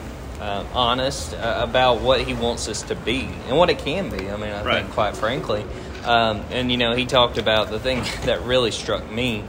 uh, 0.44 0.64
honest 0.74 1.35
uh, 1.35 1.61
about 1.62 2.00
what 2.02 2.20
he 2.20 2.35
wants 2.35 2.68
us 2.68 2.83
to 2.83 2.94
be 2.94 3.28
and 3.48 3.57
what 3.57 3.70
it 3.70 3.78
can 3.78 4.11
be. 4.11 4.30
I 4.30 4.37
mean, 4.37 4.50
I 4.50 4.62
Right. 4.62 4.83
think, 4.83 4.92
quite 4.94 5.16
frankly, 5.16 5.64
um, 6.04 6.42
and 6.50 6.70
you 6.70 6.76
know, 6.76 6.94
he 6.94 7.07
talked 7.07 7.38
about 7.38 7.70
the 7.70 7.78
thing 7.80 8.02
that 8.26 8.42
really 8.42 8.70
struck 8.70 9.11
me 9.11 9.42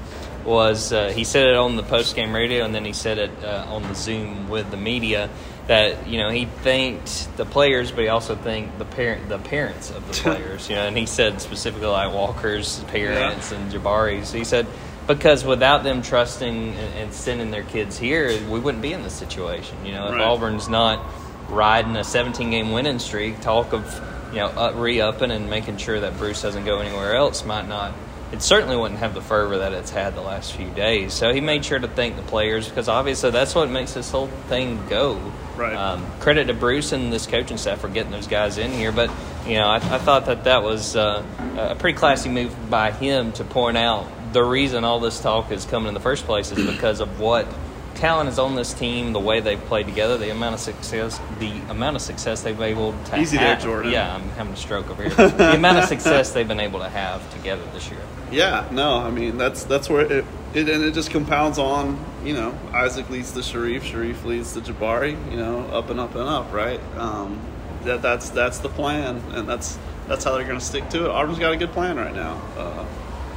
was 0.45 0.93
uh, 0.93 1.10
he 1.10 1.23
said 1.23 1.47
it 1.47 1.55
on 1.55 1.75
the 1.75 1.84
post 1.84 2.15
game 2.15 2.34
radio, 2.34 2.63
and 2.63 2.73
then 2.73 2.86
he 2.86 2.93
said 2.93 3.17
it 3.17 3.31
uh, 3.43 3.65
on 3.67 3.81
the 3.84 3.95
Zoom 3.95 4.47
with 4.47 4.69
the 4.71 4.77
media 4.77 5.29
that 5.67 6.08
you 6.08 6.19
know 6.19 6.29
he 6.29 6.45
thanked 6.45 7.36
the 7.38 7.45
players, 7.45 7.91
but 7.91 8.01
he 8.01 8.08
also 8.10 8.36
thanked 8.36 8.77
the 8.77 8.86
parent 8.86 9.27
the 9.27 9.39
parents 9.39 9.89
of 9.89 10.05
the 10.08 10.13
players. 10.21 10.69
You 10.69 10.75
know, 10.75 10.86
and 10.88 10.95
he 10.95 11.08
said 11.08 11.41
specifically 11.41 11.88
like 11.88 12.13
Walker's 12.13 12.79
parents 12.86 13.51
and 13.51 13.71
Jabari's. 13.71 14.31
He 14.31 14.43
said 14.43 14.67
because 15.07 15.45
without 15.45 15.83
them 15.83 16.01
trusting 16.01 16.73
and, 16.73 17.13
sending 17.13 17.51
their 17.51 17.63
kids 17.63 17.97
here, 17.97 18.29
we 18.49 18.59
wouldn't 18.59 18.81
be 18.81 18.93
in 18.93 19.03
this 19.03 19.13
situation. 19.13 19.77
You 19.85 19.93
know, 19.93 20.07
if 20.07 20.13
Right. 20.13 20.21
Auburn's 20.21 20.67
not 20.67 21.05
riding 21.49 21.95
a 21.95 22.03
17 22.03 22.49
game 22.49 22.71
winning 22.71 22.99
streak, 22.99 23.39
talk 23.41 23.73
of 23.73 24.01
you 24.31 24.39
know 24.39 24.73
re-upping 24.75 25.31
and 25.31 25.49
making 25.49 25.77
sure 25.77 25.99
that 25.99 26.17
Bruce 26.17 26.41
doesn't 26.41 26.65
go 26.65 26.79
anywhere 26.79 27.15
else 27.15 27.45
might 27.45 27.67
not. 27.67 27.93
It 28.31 28.41
certainly 28.41 28.75
wouldn't 28.75 28.99
have 28.99 29.13
the 29.13 29.21
fervor 29.21 29.59
that 29.59 29.71
it's 29.71 29.91
had 29.91 30.15
the 30.15 30.21
last 30.21 30.53
few 30.53 30.69
days. 30.71 31.13
So 31.13 31.31
he 31.31 31.41
made 31.41 31.63
sure 31.63 31.77
to 31.77 31.87
thank 31.87 32.15
the 32.15 32.23
players 32.23 32.67
because 32.67 32.89
obviously 32.89 33.29
that's 33.29 33.53
what 33.53 33.69
makes 33.69 33.93
this 33.93 34.09
whole 34.09 34.27
thing 34.49 34.83
go. 34.89 35.21
Right. 35.55 35.75
Um, 35.75 36.05
credit 36.19 36.47
to 36.47 36.53
Bruce 36.53 36.91
and 36.91 37.13
this 37.13 37.27
coaching 37.27 37.57
staff 37.57 37.79
for 37.79 37.87
getting 37.87 38.11
those 38.11 38.27
guys 38.27 38.57
in 38.57 38.71
here, 38.71 38.91
but 38.91 39.11
you 39.45 39.53
know 39.53 39.67
I, 39.67 39.75
I 39.75 39.99
thought 39.99 40.25
that 40.25 40.45
that 40.45 40.63
was 40.63 40.95
uh, 40.95 41.23
a 41.57 41.75
pretty 41.75 41.97
classy 41.97 42.29
move 42.29 42.69
by 42.69 42.91
him 42.91 43.31
to 43.33 43.43
point 43.43 43.77
out 43.77 44.07
the 44.36 44.43
reason 44.43 44.84
all 44.84 45.00
this 45.00 45.21
talk 45.21 45.50
is 45.50 45.63
coming 45.63 45.88
in 45.88 45.93
the 45.93 46.00
first 46.02 46.26
place 46.26 46.52
is 46.52 46.69
because 46.69 47.00
of 47.00 47.21
what 47.21 47.48
talent 47.93 48.28
is 48.28 48.38
on 48.38 48.54
this 48.54 48.74
team, 48.74 49.13
the 49.13 49.19
way 49.19 49.39
they've 49.39 49.63
played 49.67 49.86
together, 49.86 50.17
the 50.17 50.30
amount 50.30 50.54
of 50.54 50.60
success, 50.60 51.21
the 51.39 51.52
amount 51.69 51.95
of 51.95 52.02
success 52.02 52.43
they've 52.43 52.58
been 52.58 52.67
able 52.67 52.91
to 53.06 53.17
Easy 53.17 53.38
there, 53.38 53.56
have. 53.56 53.63
Jordan. 53.63 53.93
Yeah, 53.93 54.13
I'm 54.13 54.28
having 54.32 54.52
a 54.52 54.58
stroke 54.58 54.89
over 54.89 55.04
here. 55.04 55.30
the 55.30 55.54
amount 55.56 55.78
of 55.78 55.86
success 55.86 56.34
they've 56.34 56.45
been 56.45 56.60
able 56.60 56.80
to 56.80 56.89
have 56.89 57.34
together 57.34 57.63
this 57.74 57.89
year. 57.89 58.02
Yeah, 58.30 58.67
no, 58.74 58.98
I 58.98 59.10
mean 59.10 59.38
that's 59.38 59.63
that's 59.63 59.89
where 59.89 60.02
it, 60.02 60.26
it 60.54 60.67
and 60.67 60.84
it 60.84 60.93
just 60.93 61.12
compounds 61.12 61.58
on. 61.58 61.98
You 62.26 62.34
know, 62.34 62.60
Isaac 62.74 63.10
leads 63.10 63.32
to 63.34 63.39
Sharife, 63.39 63.84
Sharife 63.84 64.26
leads 64.26 64.52
to 64.56 64.60
Jabari. 64.60 65.12
You 65.32 65.38
know, 65.38 65.62
up 65.67 65.89
and 65.89 65.98
up 65.98 66.13
and 66.15 66.28
up, 66.28 66.52
right? 66.52 66.82
Um, 66.98 67.39
that 67.84 68.02
that's 68.02 68.32
that's 68.32 68.58
the 68.58 68.69
plan, 68.69 69.24
and 69.32 69.48
that's 69.48 69.80
that's 70.10 70.26
how 70.26 70.34
they're 70.34 70.43
going 70.43 70.60
to 70.60 70.65
stick 70.65 70.89
to 70.89 71.06
it. 71.06 71.10
Auburn's 71.10 71.39
got 71.39 71.54
a 71.54 71.58
good 71.58 71.71
plan 71.71 71.95
right 71.95 72.13
now. 72.13 72.41
Uh, 72.58 72.86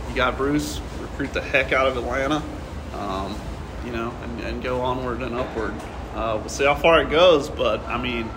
you 0.08 0.14
got 0.14 0.36
Bruce 0.36 0.80
recruit 1.00 1.32
the 1.32 1.40
heck 1.40 1.72
out 1.72 1.86
of 1.86 1.96
Atlanta, 1.96 2.42
um, 2.94 3.36
you 3.84 3.92
know, 3.92 4.14
and, 4.22 4.40
and 4.40 4.62
go 4.62 4.80
onward 4.80 5.22
and 5.22 5.34
upward. 5.34 5.74
Uh, 6.14 6.36
we'll 6.38 6.48
see 6.48 6.64
how 6.64 6.74
far 6.74 7.02
it 7.02 7.10
goes, 7.10 7.48
but 7.48 7.80
I 7.86 8.00
mean, 8.00 8.28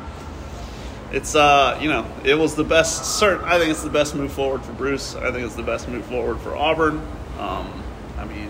it's 1.11 1.35
uh 1.35 1.77
you 1.81 1.89
know 1.89 2.05
it 2.23 2.35
was 2.35 2.55
the 2.55 2.63
best 2.63 3.19
certain 3.19 3.43
i 3.45 3.57
think 3.57 3.69
it's 3.69 3.83
the 3.83 3.89
best 3.89 4.15
move 4.15 4.31
forward 4.31 4.63
for 4.63 4.71
bruce. 4.73 5.15
I 5.15 5.31
think 5.31 5.45
it's 5.45 5.55
the 5.55 5.63
best 5.63 5.89
move 5.89 6.05
forward 6.05 6.39
for 6.39 6.55
auburn. 6.55 7.05
Um 7.37 7.83
i 8.17 8.25
mean 8.25 8.49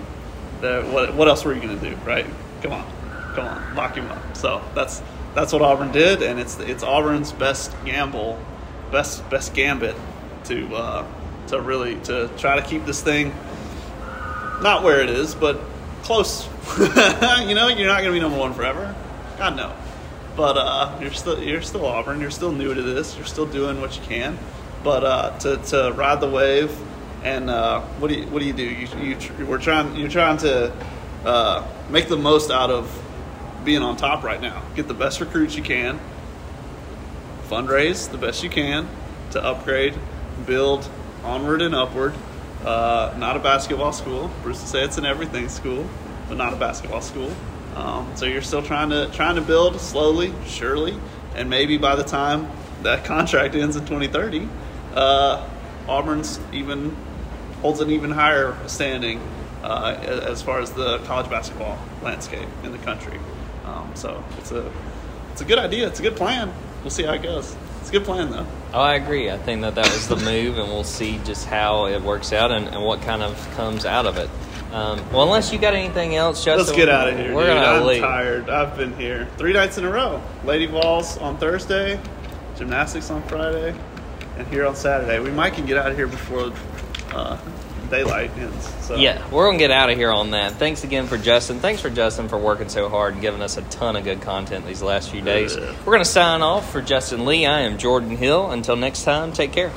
the, 0.61 0.83
what, 0.91 1.15
what 1.15 1.27
else 1.27 1.43
were 1.43 1.53
you 1.53 1.61
going 1.61 1.79
to 1.79 1.89
do 1.89 1.95
right? 2.05 2.25
Come 2.61 2.73
on 2.73 2.85
come 3.33 3.47
on 3.47 3.75
lock 3.75 3.95
him 3.95 4.05
up. 4.11 4.37
So 4.37 4.61
that's 4.75 5.01
that's 5.33 5.53
what 5.53 5.61
auburn 5.61 5.91
did 5.91 6.21
and 6.21 6.39
it's 6.39 6.59
it's 6.59 6.83
auburn's 6.83 7.31
best 7.31 7.73
gamble 7.83 8.37
best 8.91 9.27
best 9.29 9.53
gambit 9.53 9.95
to 10.43 10.75
uh 10.75 11.05
to 11.47 11.61
really 11.61 11.95
to 12.01 12.29
try 12.37 12.59
to 12.59 12.67
keep 12.67 12.85
this 12.85 13.01
thing 13.01 13.33
not 14.61 14.83
where 14.83 15.01
it 15.01 15.09
is 15.09 15.35
but 15.35 15.59
close 16.03 16.47
you 16.79 17.55
know 17.55 17.67
you're 17.67 17.87
not 17.87 18.01
going 18.01 18.05
to 18.05 18.11
be 18.11 18.19
number 18.19 18.37
one 18.37 18.53
forever 18.53 18.95
god 19.37 19.55
no 19.55 19.73
but 20.35 20.57
uh, 20.57 20.97
you're 21.01 21.11
still 21.11 21.41
you're 21.41 21.61
still 21.61 21.85
Auburn. 21.85 22.21
You're 22.21 22.31
still 22.31 22.51
new 22.51 22.73
to 22.73 22.81
this. 22.81 23.15
You're 23.17 23.25
still 23.25 23.45
doing 23.45 23.81
what 23.81 23.97
you 23.97 24.03
can. 24.03 24.37
But 24.83 25.03
uh, 25.03 25.37
to, 25.39 25.57
to 25.57 25.93
ride 25.95 26.21
the 26.21 26.29
wave, 26.29 26.75
and 27.23 27.49
uh, 27.49 27.81
what 27.99 28.07
do 28.07 28.15
you 28.15 28.27
what 28.27 28.39
do 28.39 28.45
you 28.45 28.53
do? 28.53 28.63
You, 28.63 28.87
you 29.01 29.15
tr- 29.15 29.45
we're 29.45 29.59
trying 29.59 29.95
you're 29.95 30.09
trying 30.09 30.37
to 30.37 30.73
uh, 31.25 31.67
make 31.89 32.07
the 32.07 32.17
most 32.17 32.49
out 32.49 32.71
of 32.71 33.03
being 33.63 33.81
on 33.81 33.97
top 33.97 34.23
right 34.23 34.41
now. 34.41 34.63
Get 34.75 34.87
the 34.87 34.93
best 34.93 35.19
recruits 35.19 35.55
you 35.55 35.63
can. 35.63 35.99
Fundraise 37.47 38.09
the 38.09 38.17
best 38.17 38.43
you 38.43 38.49
can 38.49 38.87
to 39.31 39.43
upgrade, 39.43 39.93
build 40.45 40.89
onward 41.23 41.61
and 41.61 41.75
upward. 41.75 42.13
Uh, 42.63 43.13
not 43.17 43.35
a 43.35 43.39
basketball 43.39 43.91
school. 43.91 44.29
Bruce 44.43 44.59
would 44.59 44.69
say 44.69 44.83
it's 44.83 44.97
an 44.97 45.05
everything 45.05 45.49
school, 45.49 45.87
but 46.27 46.37
not 46.37 46.53
a 46.53 46.55
basketball 46.55 47.01
school. 47.01 47.31
Um, 47.75 48.11
so 48.15 48.25
you're 48.25 48.41
still 48.41 48.61
trying 48.61 48.89
to 48.89 49.09
trying 49.13 49.35
to 49.35 49.41
build 49.41 49.79
slowly, 49.79 50.33
surely, 50.45 50.95
and 51.35 51.49
maybe 51.49 51.77
by 51.77 51.95
the 51.95 52.03
time 52.03 52.49
that 52.83 53.05
contract 53.05 53.55
ends 53.55 53.75
in 53.75 53.85
2030, 53.85 54.47
uh, 54.93 55.47
Auburn's 55.87 56.39
even 56.51 56.95
holds 57.61 57.79
an 57.79 57.91
even 57.91 58.11
higher 58.11 58.57
standing 58.67 59.21
uh, 59.63 59.97
as 60.27 60.41
far 60.41 60.59
as 60.59 60.71
the 60.71 60.99
college 60.99 61.29
basketball 61.29 61.77
landscape 62.01 62.47
in 62.63 62.71
the 62.71 62.77
country. 62.79 63.19
Um, 63.65 63.91
so 63.95 64.23
it's 64.37 64.51
a 64.51 64.71
it's 65.31 65.41
a 65.41 65.45
good 65.45 65.59
idea. 65.59 65.87
It's 65.87 65.99
a 65.99 66.03
good 66.03 66.15
plan. 66.15 66.51
We'll 66.81 66.89
see 66.89 67.03
how 67.03 67.13
it 67.13 67.23
goes. 67.23 67.55
It's 67.81 67.89
a 67.89 67.93
good 67.93 68.05
plan 68.05 68.31
though. 68.31 68.45
Oh, 68.73 68.79
I 68.79 68.95
agree. 68.95 69.29
I 69.29 69.37
think 69.37 69.61
that 69.61 69.75
that 69.75 69.91
was 69.91 70.07
the 70.07 70.15
move, 70.15 70.57
and 70.57 70.69
we'll 70.69 70.83
see 70.85 71.19
just 71.25 71.45
how 71.45 71.87
it 71.87 72.01
works 72.01 72.31
out 72.31 72.51
and, 72.51 72.67
and 72.69 72.83
what 72.85 73.01
kind 73.01 73.21
of 73.21 73.35
comes 73.55 73.85
out 73.85 74.05
of 74.05 74.17
it. 74.17 74.29
Um, 74.71 74.99
well, 75.11 75.23
unless 75.23 75.51
you 75.51 75.59
got 75.59 75.73
anything 75.73 76.15
else, 76.15 76.45
Justin, 76.45 76.65
Let's 76.65 76.77
get 76.77 76.87
out 76.87 77.09
of 77.09 77.17
here. 77.17 77.35
We're 77.35 77.47
dude. 77.47 77.55
gonna 77.55 77.79
I'm 77.79 77.85
leave. 77.85 78.01
tired. 78.01 78.49
I've 78.49 78.77
been 78.77 78.95
here 78.97 79.27
three 79.37 79.51
nights 79.51 79.77
in 79.77 79.83
a 79.83 79.89
row. 79.91 80.21
Lady 80.45 80.65
Vols 80.67 81.17
on 81.17 81.37
Thursday, 81.37 81.99
gymnastics 82.55 83.09
on 83.09 83.21
Friday, 83.23 83.75
and 84.37 84.47
here 84.47 84.65
on 84.65 84.75
Saturday. 84.75 85.19
We 85.19 85.31
might 85.31 85.53
can 85.55 85.65
get 85.65 85.77
out 85.77 85.91
of 85.91 85.97
here 85.97 86.07
before 86.07 86.53
uh, 87.13 87.37
daylight 87.91 88.31
ends. 88.37 88.73
So 88.85 88.95
Yeah, 88.95 89.21
we're 89.29 89.45
gonna 89.45 89.59
get 89.59 89.69
out 89.69 89.89
of 89.89 89.97
here 89.97 90.11
on 90.11 90.31
that. 90.31 90.53
Thanks 90.53 90.83
again 90.83 91.07
for 91.07 91.17
Justin. 91.17 91.59
Thanks 91.59 91.81
for 91.81 91.89
Justin 91.89 92.27
for 92.29 92.37
working 92.37 92.69
so 92.69 92.89
hard 92.89 93.13
and 93.13 93.21
giving 93.21 93.41
us 93.41 93.57
a 93.57 93.61
ton 93.63 93.95
of 93.95 94.03
good 94.03 94.21
content 94.21 94.65
these 94.65 94.81
last 94.81 95.11
few 95.11 95.21
days. 95.21 95.55
Yeah. 95.55 95.73
We're 95.85 95.93
gonna 95.93 96.05
sign 96.05 96.41
off 96.41 96.71
for 96.71 96.81
Justin 96.81 97.25
Lee. 97.25 97.45
I 97.45 97.61
am 97.61 97.77
Jordan 97.77 98.17
Hill. 98.17 98.49
Until 98.49 98.75
next 98.75 99.03
time, 99.03 99.33
take 99.33 99.51
care. 99.51 99.71